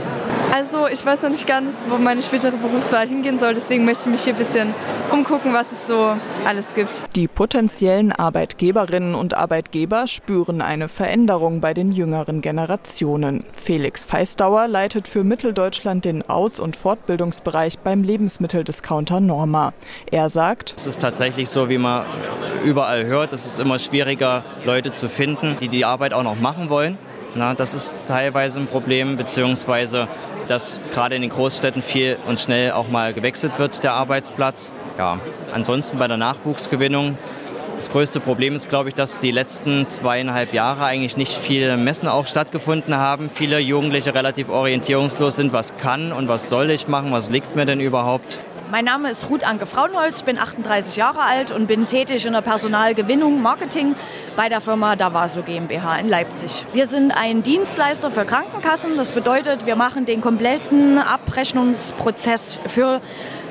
Also 0.55 0.87
ich 0.87 1.03
weiß 1.03 1.23
noch 1.23 1.31
nicht 1.31 1.47
ganz, 1.47 1.83
wo 1.89 1.97
meine 1.97 2.21
spätere 2.21 2.55
Berufswahl 2.55 3.07
hingehen 3.07 3.39
soll. 3.39 3.55
Deswegen 3.55 3.85
möchte 3.85 4.03
ich 4.03 4.11
mich 4.11 4.23
hier 4.23 4.33
ein 4.33 4.37
bisschen 4.37 4.75
umgucken, 5.11 5.51
was 5.51 5.71
es 5.71 5.87
so 5.87 6.15
alles 6.45 6.75
gibt. 6.75 7.01
Die 7.15 7.27
potenziellen 7.27 8.11
Arbeitgeberinnen 8.11 9.15
und 9.15 9.33
Arbeitgeber 9.33 10.05
spüren 10.05 10.61
eine 10.61 10.89
Veränderung 10.89 11.59
bei 11.59 11.73
den 11.73 11.91
jüngeren 11.91 12.41
Generationen. 12.41 13.45
Felix 13.51 14.05
Feistauer 14.05 14.67
leitet 14.67 15.07
für 15.07 15.23
Mitteldeutschland 15.23 16.05
den 16.05 16.21
Aus- 16.29 16.59
und 16.59 16.75
Fortbildungsbereich 16.75 17.79
beim 17.79 18.03
Lebensmitteldiscounter 18.03 19.21
Norma. 19.21 19.73
Er 20.11 20.29
sagt, 20.29 20.75
es 20.77 20.85
ist 20.85 21.01
tatsächlich 21.01 21.49
so, 21.49 21.67
wie 21.67 21.79
man 21.79 22.05
überall 22.63 23.07
hört, 23.07 23.33
es 23.33 23.47
ist 23.47 23.59
immer 23.59 23.79
schwieriger, 23.79 24.45
Leute 24.65 24.91
zu 24.91 25.09
finden, 25.09 25.57
die 25.61 25.67
die 25.67 25.83
Arbeit 25.83 26.13
auch 26.13 26.21
noch 26.21 26.39
machen 26.39 26.69
wollen. 26.69 26.99
Na, 27.35 27.55
das 27.55 27.73
ist 27.73 27.97
teilweise 28.07 28.59
ein 28.59 28.67
Problem, 28.67 29.17
beziehungsweise 29.17 30.07
dass 30.47 30.81
gerade 30.91 31.15
in 31.15 31.21
den 31.21 31.31
Großstädten 31.31 31.81
viel 31.81 32.17
und 32.27 32.39
schnell 32.39 32.73
auch 32.73 32.89
mal 32.89 33.13
gewechselt 33.13 33.57
wird, 33.59 33.83
der 33.83 33.93
Arbeitsplatz. 33.93 34.73
Ja, 34.97 35.19
ansonsten 35.53 35.97
bei 35.97 36.07
der 36.07 36.17
Nachwuchsgewinnung. 36.17 37.17
Das 37.75 37.89
größte 37.89 38.19
Problem 38.19 38.55
ist, 38.55 38.69
glaube 38.69 38.89
ich, 38.89 38.95
dass 38.95 39.17
die 39.17 39.31
letzten 39.31 39.87
zweieinhalb 39.87 40.53
Jahre 40.53 40.85
eigentlich 40.85 41.17
nicht 41.17 41.33
viele 41.35 41.75
Messen 41.75 42.07
auch 42.07 42.27
stattgefunden 42.27 42.95
haben. 42.95 43.31
Viele 43.33 43.57
Jugendliche 43.57 44.13
relativ 44.13 44.49
orientierungslos 44.49 45.35
sind, 45.35 45.53
was 45.53 45.75
kann 45.77 46.11
und 46.11 46.27
was 46.27 46.49
soll 46.49 46.69
ich 46.69 46.87
machen, 46.87 47.11
was 47.11 47.31
liegt 47.31 47.55
mir 47.55 47.65
denn 47.65 47.79
überhaupt. 47.79 48.39
Mein 48.73 48.85
Name 48.85 49.11
ist 49.11 49.29
Ruth 49.29 49.43
Anke 49.43 49.67
Frauenholz, 49.67 50.23
bin 50.23 50.39
38 50.39 50.95
Jahre 50.95 51.19
alt 51.19 51.51
und 51.51 51.67
bin 51.67 51.85
tätig 51.85 52.25
in 52.25 52.33
der 52.33 52.41
Personalgewinnung, 52.41 53.39
Marketing 53.39 53.95
bei 54.35 54.49
der 54.49 54.61
Firma 54.61 54.95
Davaso 54.95 55.43
GmbH 55.43 55.99
in 55.99 56.09
Leipzig. 56.09 56.65
Wir 56.73 56.87
sind 56.87 57.11
ein 57.11 57.43
Dienstleister 57.43 58.09
für 58.09 58.25
Krankenkassen. 58.25 58.97
Das 58.97 59.11
bedeutet, 59.11 59.67
wir 59.67 59.75
machen 59.75 60.07
den 60.07 60.21
kompletten 60.21 60.97
Abrechnungsprozess 60.97 62.59
für 62.65 62.99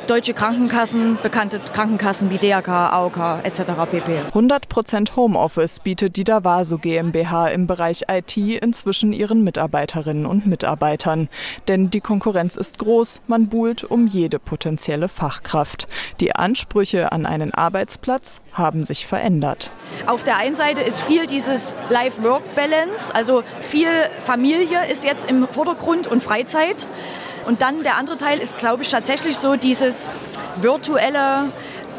deutsche 0.06 0.34
Krankenkassen, 0.34 1.18
bekannte 1.22 1.60
Krankenkassen 1.60 2.30
wie 2.30 2.38
DRK, 2.38 2.68
AOK 2.68 3.44
etc. 3.44 3.62
pp. 3.90 4.20
100% 4.32 5.16
Homeoffice 5.16 5.80
bietet 5.80 6.16
die 6.16 6.24
Davaso 6.24 6.78
GmbH 6.78 7.48
im 7.48 7.66
Bereich 7.66 8.04
IT 8.10 8.36
inzwischen 8.36 9.12
ihren 9.12 9.44
Mitarbeiterinnen 9.44 10.26
und 10.26 10.46
Mitarbeitern. 10.46 11.28
Denn 11.68 11.90
die 11.90 12.00
Konkurrenz 12.00 12.56
ist 12.56 12.78
groß, 12.78 13.20
man 13.26 13.48
buhlt 13.48 13.84
um 13.84 14.06
jede 14.06 14.38
potenzielle 14.38 15.08
Fachkraft. 15.08 15.86
Die 16.20 16.34
Ansprüche 16.34 17.12
an 17.12 17.26
einen 17.26 17.54
Arbeitsplatz 17.54 18.40
haben 18.52 18.84
sich 18.84 19.06
verändert. 19.06 19.72
Auf 20.06 20.22
der 20.22 20.36
einen 20.36 20.56
Seite 20.56 20.80
ist 20.82 21.00
viel 21.00 21.26
dieses 21.26 21.74
Life-Work-Balance, 21.90 23.14
also 23.14 23.42
viel 23.60 23.88
Familie 24.24 24.90
ist 24.90 25.04
jetzt 25.04 25.30
im 25.30 25.46
Vordergrund 25.48 26.06
und 26.06 26.22
Freizeit. 26.22 26.86
Und 27.46 27.62
dann 27.62 27.82
der 27.82 27.96
andere 27.96 28.18
Teil 28.18 28.38
ist, 28.38 28.58
glaube 28.58 28.82
ich, 28.82 28.90
tatsächlich 28.90 29.36
so 29.36 29.56
dieses 29.56 30.08
virtuelle 30.56 31.50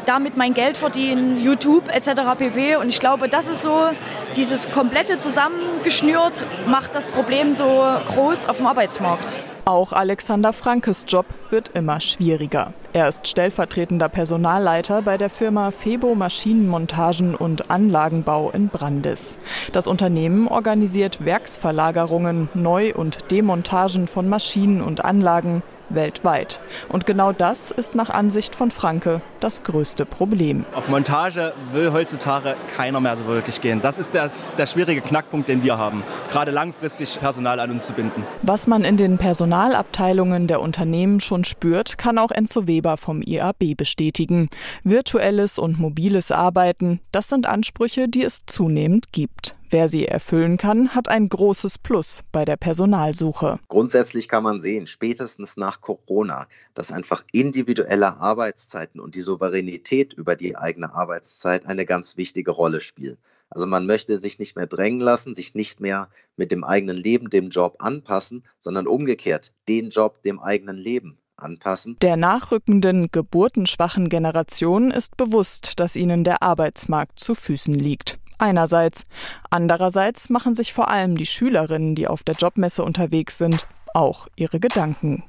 damit 0.04 0.36
mein 0.36 0.54
Geld 0.54 0.76
verdienen, 0.76 1.42
YouTube 1.42 1.88
etc. 1.88 2.22
pp. 2.38 2.76
Und 2.76 2.88
ich 2.88 3.00
glaube, 3.00 3.28
das 3.28 3.48
ist 3.48 3.62
so, 3.62 3.88
dieses 4.36 4.70
komplette 4.70 5.18
zusammengeschnürt 5.18 6.46
macht 6.66 6.94
das 6.94 7.06
Problem 7.06 7.52
so 7.52 7.64
groß 8.06 8.48
auf 8.48 8.58
dem 8.58 8.66
Arbeitsmarkt. 8.66 9.36
Auch 9.66 9.92
Alexander 9.92 10.52
Frankes 10.52 11.06
Job 11.08 11.24
wird 11.48 11.70
immer 11.70 11.98
schwieriger. 11.98 12.74
Er 12.92 13.08
ist 13.08 13.26
stellvertretender 13.26 14.10
Personalleiter 14.10 15.00
bei 15.00 15.16
der 15.16 15.30
Firma 15.30 15.70
Febo 15.70 16.14
Maschinenmontagen 16.14 17.34
und 17.34 17.70
Anlagenbau 17.70 18.50
in 18.50 18.68
Brandis. 18.68 19.38
Das 19.72 19.86
Unternehmen 19.86 20.48
organisiert 20.48 21.24
Werksverlagerungen, 21.24 22.50
Neu- 22.52 22.92
und 22.94 23.30
Demontagen 23.30 24.06
von 24.06 24.28
Maschinen 24.28 24.82
und 24.82 25.02
Anlagen 25.02 25.62
weltweit. 25.88 26.60
Und 26.88 27.06
genau 27.06 27.32
das 27.32 27.70
ist 27.70 27.94
nach 27.94 28.10
Ansicht 28.10 28.56
von 28.56 28.70
Franke 28.70 29.20
das 29.40 29.62
größte 29.62 30.06
Problem. 30.06 30.64
Auf 30.74 30.88
Montage 30.88 31.52
will 31.72 31.92
heutzutage 31.92 32.56
keiner 32.76 33.00
mehr 33.00 33.16
so 33.16 33.26
wirklich 33.26 33.60
gehen. 33.60 33.80
Das 33.82 33.98
ist 33.98 34.14
der, 34.14 34.30
der 34.56 34.66
schwierige 34.66 35.00
Knackpunkt, 35.00 35.48
den 35.48 35.62
wir 35.62 35.78
haben, 35.78 36.02
gerade 36.30 36.50
langfristig 36.50 37.18
Personal 37.20 37.60
an 37.60 37.70
uns 37.70 37.86
zu 37.86 37.92
binden. 37.92 38.24
Was 38.42 38.66
man 38.66 38.84
in 38.84 38.96
den 38.96 39.18
Personalabteilungen 39.18 40.46
der 40.46 40.60
Unternehmen 40.60 41.20
schon 41.20 41.44
spürt, 41.44 41.98
kann 41.98 42.18
auch 42.18 42.30
Enzo 42.30 42.66
Weber 42.66 42.96
vom 42.96 43.22
IAB 43.22 43.76
bestätigen. 43.76 44.48
Virtuelles 44.82 45.58
und 45.58 45.78
mobiles 45.78 46.32
Arbeiten, 46.32 47.00
das 47.12 47.28
sind 47.28 47.46
Ansprüche, 47.46 48.08
die 48.08 48.24
es 48.24 48.46
zunehmend 48.46 49.12
gibt. 49.12 49.54
Wer 49.74 49.88
sie 49.88 50.06
erfüllen 50.06 50.56
kann, 50.56 50.94
hat 50.94 51.08
ein 51.08 51.28
großes 51.28 51.78
Plus 51.78 52.22
bei 52.30 52.44
der 52.44 52.56
Personalsuche. 52.56 53.58
Grundsätzlich 53.66 54.28
kann 54.28 54.44
man 54.44 54.60
sehen, 54.60 54.86
spätestens 54.86 55.56
nach 55.56 55.80
Corona, 55.80 56.46
dass 56.74 56.92
einfach 56.92 57.24
individuelle 57.32 58.18
Arbeitszeiten 58.18 59.00
und 59.00 59.16
die 59.16 59.20
Souveränität 59.20 60.12
über 60.12 60.36
die 60.36 60.56
eigene 60.56 60.94
Arbeitszeit 60.94 61.66
eine 61.66 61.86
ganz 61.86 62.16
wichtige 62.16 62.52
Rolle 62.52 62.80
spielen. 62.80 63.16
Also 63.50 63.66
man 63.66 63.84
möchte 63.84 64.18
sich 64.18 64.38
nicht 64.38 64.54
mehr 64.54 64.68
drängen 64.68 65.00
lassen, 65.00 65.34
sich 65.34 65.56
nicht 65.56 65.80
mehr 65.80 66.08
mit 66.36 66.52
dem 66.52 66.62
eigenen 66.62 66.96
Leben 66.96 67.28
dem 67.28 67.48
Job 67.48 67.78
anpassen, 67.80 68.44
sondern 68.60 68.86
umgekehrt 68.86 69.52
den 69.66 69.90
Job 69.90 70.22
dem 70.22 70.38
eigenen 70.38 70.76
Leben 70.76 71.18
anpassen. 71.36 71.96
Der 72.00 72.16
nachrückenden, 72.16 73.08
geburtenschwachen 73.10 74.08
Generation 74.08 74.92
ist 74.92 75.16
bewusst, 75.16 75.80
dass 75.80 75.96
ihnen 75.96 76.22
der 76.22 76.44
Arbeitsmarkt 76.44 77.18
zu 77.18 77.34
Füßen 77.34 77.74
liegt 77.74 78.20
einerseits. 78.38 79.04
Andererseits 79.50 80.30
machen 80.30 80.54
sich 80.54 80.72
vor 80.72 80.88
allem 80.88 81.16
die 81.16 81.26
Schülerinnen, 81.26 81.94
die 81.94 82.08
auf 82.08 82.22
der 82.22 82.34
Jobmesse 82.34 82.84
unterwegs 82.84 83.38
sind, 83.38 83.66
auch 83.92 84.28
ihre 84.36 84.60
Gedanken. 84.60 85.24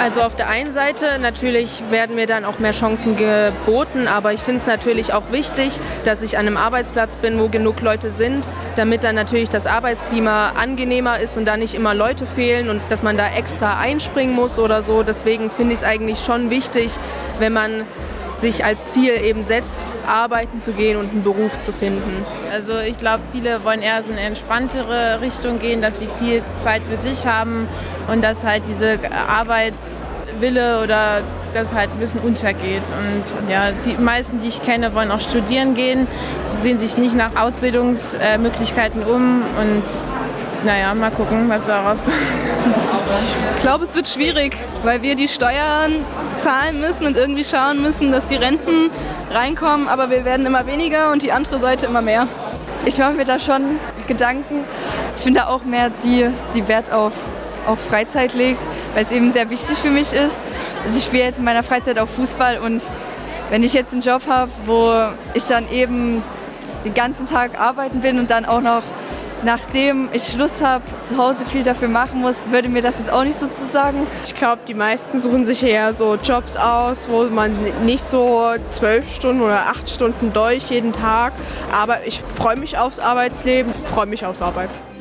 Also 0.00 0.22
auf 0.22 0.34
der 0.34 0.48
einen 0.48 0.72
Seite 0.72 1.18
natürlich 1.20 1.82
werden 1.90 2.16
mir 2.16 2.26
dann 2.26 2.44
auch 2.44 2.58
mehr 2.58 2.72
Chancen 2.72 3.16
geboten, 3.16 4.08
aber 4.08 4.32
ich 4.32 4.40
finde 4.40 4.56
es 4.56 4.66
natürlich 4.66 5.12
auch 5.12 5.30
wichtig, 5.30 5.78
dass 6.04 6.20
ich 6.20 6.36
an 6.36 6.46
einem 6.46 6.56
Arbeitsplatz 6.56 7.16
bin, 7.16 7.38
wo 7.38 7.48
genug 7.48 7.80
Leute 7.80 8.10
sind, 8.10 8.48
damit 8.76 9.04
dann 9.04 9.14
natürlich 9.14 9.48
das 9.48 9.66
Arbeitsklima 9.66 10.52
angenehmer 10.60 11.20
ist 11.20 11.38
und 11.38 11.46
da 11.46 11.56
nicht 11.56 11.74
immer 11.74 11.94
Leute 11.94 12.26
fehlen 12.26 12.70
und 12.70 12.82
dass 12.90 13.02
man 13.02 13.16
da 13.16 13.28
extra 13.34 13.78
einspringen 13.78 14.34
muss 14.34 14.58
oder 14.58 14.82
so. 14.82 15.02
Deswegen 15.02 15.50
finde 15.50 15.74
ich 15.74 15.80
es 15.80 15.84
eigentlich 15.84 16.20
schon 16.24 16.50
wichtig, 16.50 16.90
wenn 17.38 17.52
man 17.52 17.84
sich 18.36 18.64
als 18.64 18.92
Ziel 18.92 19.12
eben 19.12 19.44
setzt, 19.44 19.96
arbeiten 20.06 20.60
zu 20.60 20.72
gehen 20.72 20.96
und 20.96 21.10
einen 21.10 21.22
Beruf 21.22 21.58
zu 21.60 21.72
finden. 21.72 22.26
Also 22.52 22.78
ich 22.78 22.98
glaube, 22.98 23.22
viele 23.32 23.64
wollen 23.64 23.80
eher 23.80 24.02
so 24.02 24.10
eine 24.10 24.20
entspanntere 24.20 25.20
Richtung 25.20 25.60
gehen, 25.60 25.80
dass 25.80 26.00
sie 26.00 26.08
viel 26.18 26.42
Zeit 26.58 26.82
für 26.82 26.96
sich 26.96 27.26
haben 27.26 27.68
und 28.08 28.22
dass 28.22 28.44
halt 28.44 28.62
diese 28.68 28.98
Arbeitswille 29.28 30.82
oder 30.82 31.22
das 31.52 31.74
halt 31.74 31.90
ein 31.90 31.98
bisschen 31.98 32.20
untergeht. 32.20 32.82
Und 32.98 33.50
ja, 33.50 33.70
die 33.84 33.96
meisten, 33.96 34.40
die 34.40 34.48
ich 34.48 34.62
kenne, 34.62 34.94
wollen 34.94 35.10
auch 35.10 35.20
studieren 35.20 35.74
gehen, 35.74 36.06
sehen 36.60 36.78
sich 36.78 36.96
nicht 36.96 37.14
nach 37.14 37.36
Ausbildungsmöglichkeiten 37.36 39.02
um 39.04 39.42
und 39.58 39.84
naja, 40.64 40.94
mal 40.94 41.10
gucken, 41.10 41.48
was 41.48 41.66
da 41.66 41.82
rauskommt. 41.82 42.16
Ich 43.56 43.62
glaube, 43.62 43.84
es 43.84 43.94
wird 43.94 44.08
schwierig, 44.08 44.56
weil 44.82 45.02
wir 45.02 45.14
die 45.14 45.28
Steuern 45.28 46.04
zahlen 46.40 46.80
müssen 46.80 47.06
und 47.06 47.16
irgendwie 47.16 47.44
schauen 47.44 47.82
müssen, 47.82 48.12
dass 48.12 48.26
die 48.26 48.36
Renten 48.36 48.90
reinkommen, 49.30 49.88
aber 49.88 50.10
wir 50.10 50.24
werden 50.24 50.46
immer 50.46 50.66
weniger 50.66 51.12
und 51.12 51.22
die 51.22 51.32
andere 51.32 51.60
Seite 51.60 51.86
immer 51.86 52.02
mehr. 52.02 52.26
Ich 52.86 52.98
mache 52.98 53.12
mir 53.12 53.24
da 53.24 53.38
schon 53.38 53.78
Gedanken. 54.06 54.64
Ich 55.16 55.22
finde 55.22 55.40
da 55.40 55.46
auch 55.46 55.64
mehr 55.64 55.90
die, 56.02 56.30
die 56.54 56.68
Wert 56.68 56.92
auf, 56.92 57.12
auf 57.66 57.78
Freizeit 57.80 58.34
legt, 58.34 58.60
weil 58.94 59.04
es 59.04 59.12
eben 59.12 59.32
sehr 59.32 59.50
wichtig 59.50 59.78
für 59.78 59.90
mich 59.90 60.12
ist. 60.12 60.40
Also 60.84 60.98
ich 60.98 61.04
spiele 61.04 61.24
jetzt 61.24 61.38
in 61.38 61.44
meiner 61.44 61.62
Freizeit 61.62 61.98
auch 61.98 62.08
Fußball 62.08 62.58
und 62.58 62.82
wenn 63.50 63.62
ich 63.62 63.72
jetzt 63.72 63.92
einen 63.92 64.02
Job 64.02 64.22
habe, 64.26 64.50
wo 64.64 64.92
ich 65.34 65.44
dann 65.44 65.70
eben 65.70 66.22
den 66.84 66.94
ganzen 66.94 67.26
Tag 67.26 67.58
arbeiten 67.58 68.00
bin 68.00 68.18
und 68.18 68.30
dann 68.30 68.44
auch 68.44 68.60
noch 68.60 68.82
nachdem 69.44 70.08
ich 70.12 70.24
Schluss 70.24 70.62
habe, 70.62 70.84
zu 71.02 71.16
Hause 71.16 71.44
viel 71.46 71.62
dafür 71.62 71.88
machen 71.88 72.20
muss, 72.20 72.50
würde 72.50 72.68
mir 72.68 72.82
das 72.82 72.98
jetzt 72.98 73.12
auch 73.12 73.24
nicht 73.24 73.38
so 73.38 73.46
zusagen. 73.46 74.06
Ich 74.24 74.34
glaube, 74.34 74.62
die 74.66 74.74
meisten 74.74 75.20
suchen 75.20 75.44
sich 75.44 75.62
eher 75.62 75.92
so 75.92 76.16
Jobs 76.16 76.56
aus, 76.56 77.08
wo 77.08 77.24
man 77.24 77.54
nicht 77.84 78.02
so 78.02 78.46
zwölf 78.70 79.12
Stunden 79.14 79.42
oder 79.42 79.66
acht 79.66 79.88
Stunden 79.88 80.32
durch 80.32 80.70
jeden 80.70 80.92
Tag. 80.92 81.34
Aber 81.72 82.06
ich 82.06 82.22
freue 82.34 82.56
mich 82.56 82.78
aufs 82.78 82.98
Arbeitsleben, 82.98 83.72
freue 83.84 84.06
mich 84.06 84.24
aufs 84.24 84.42
Arbeiten. 84.42 84.93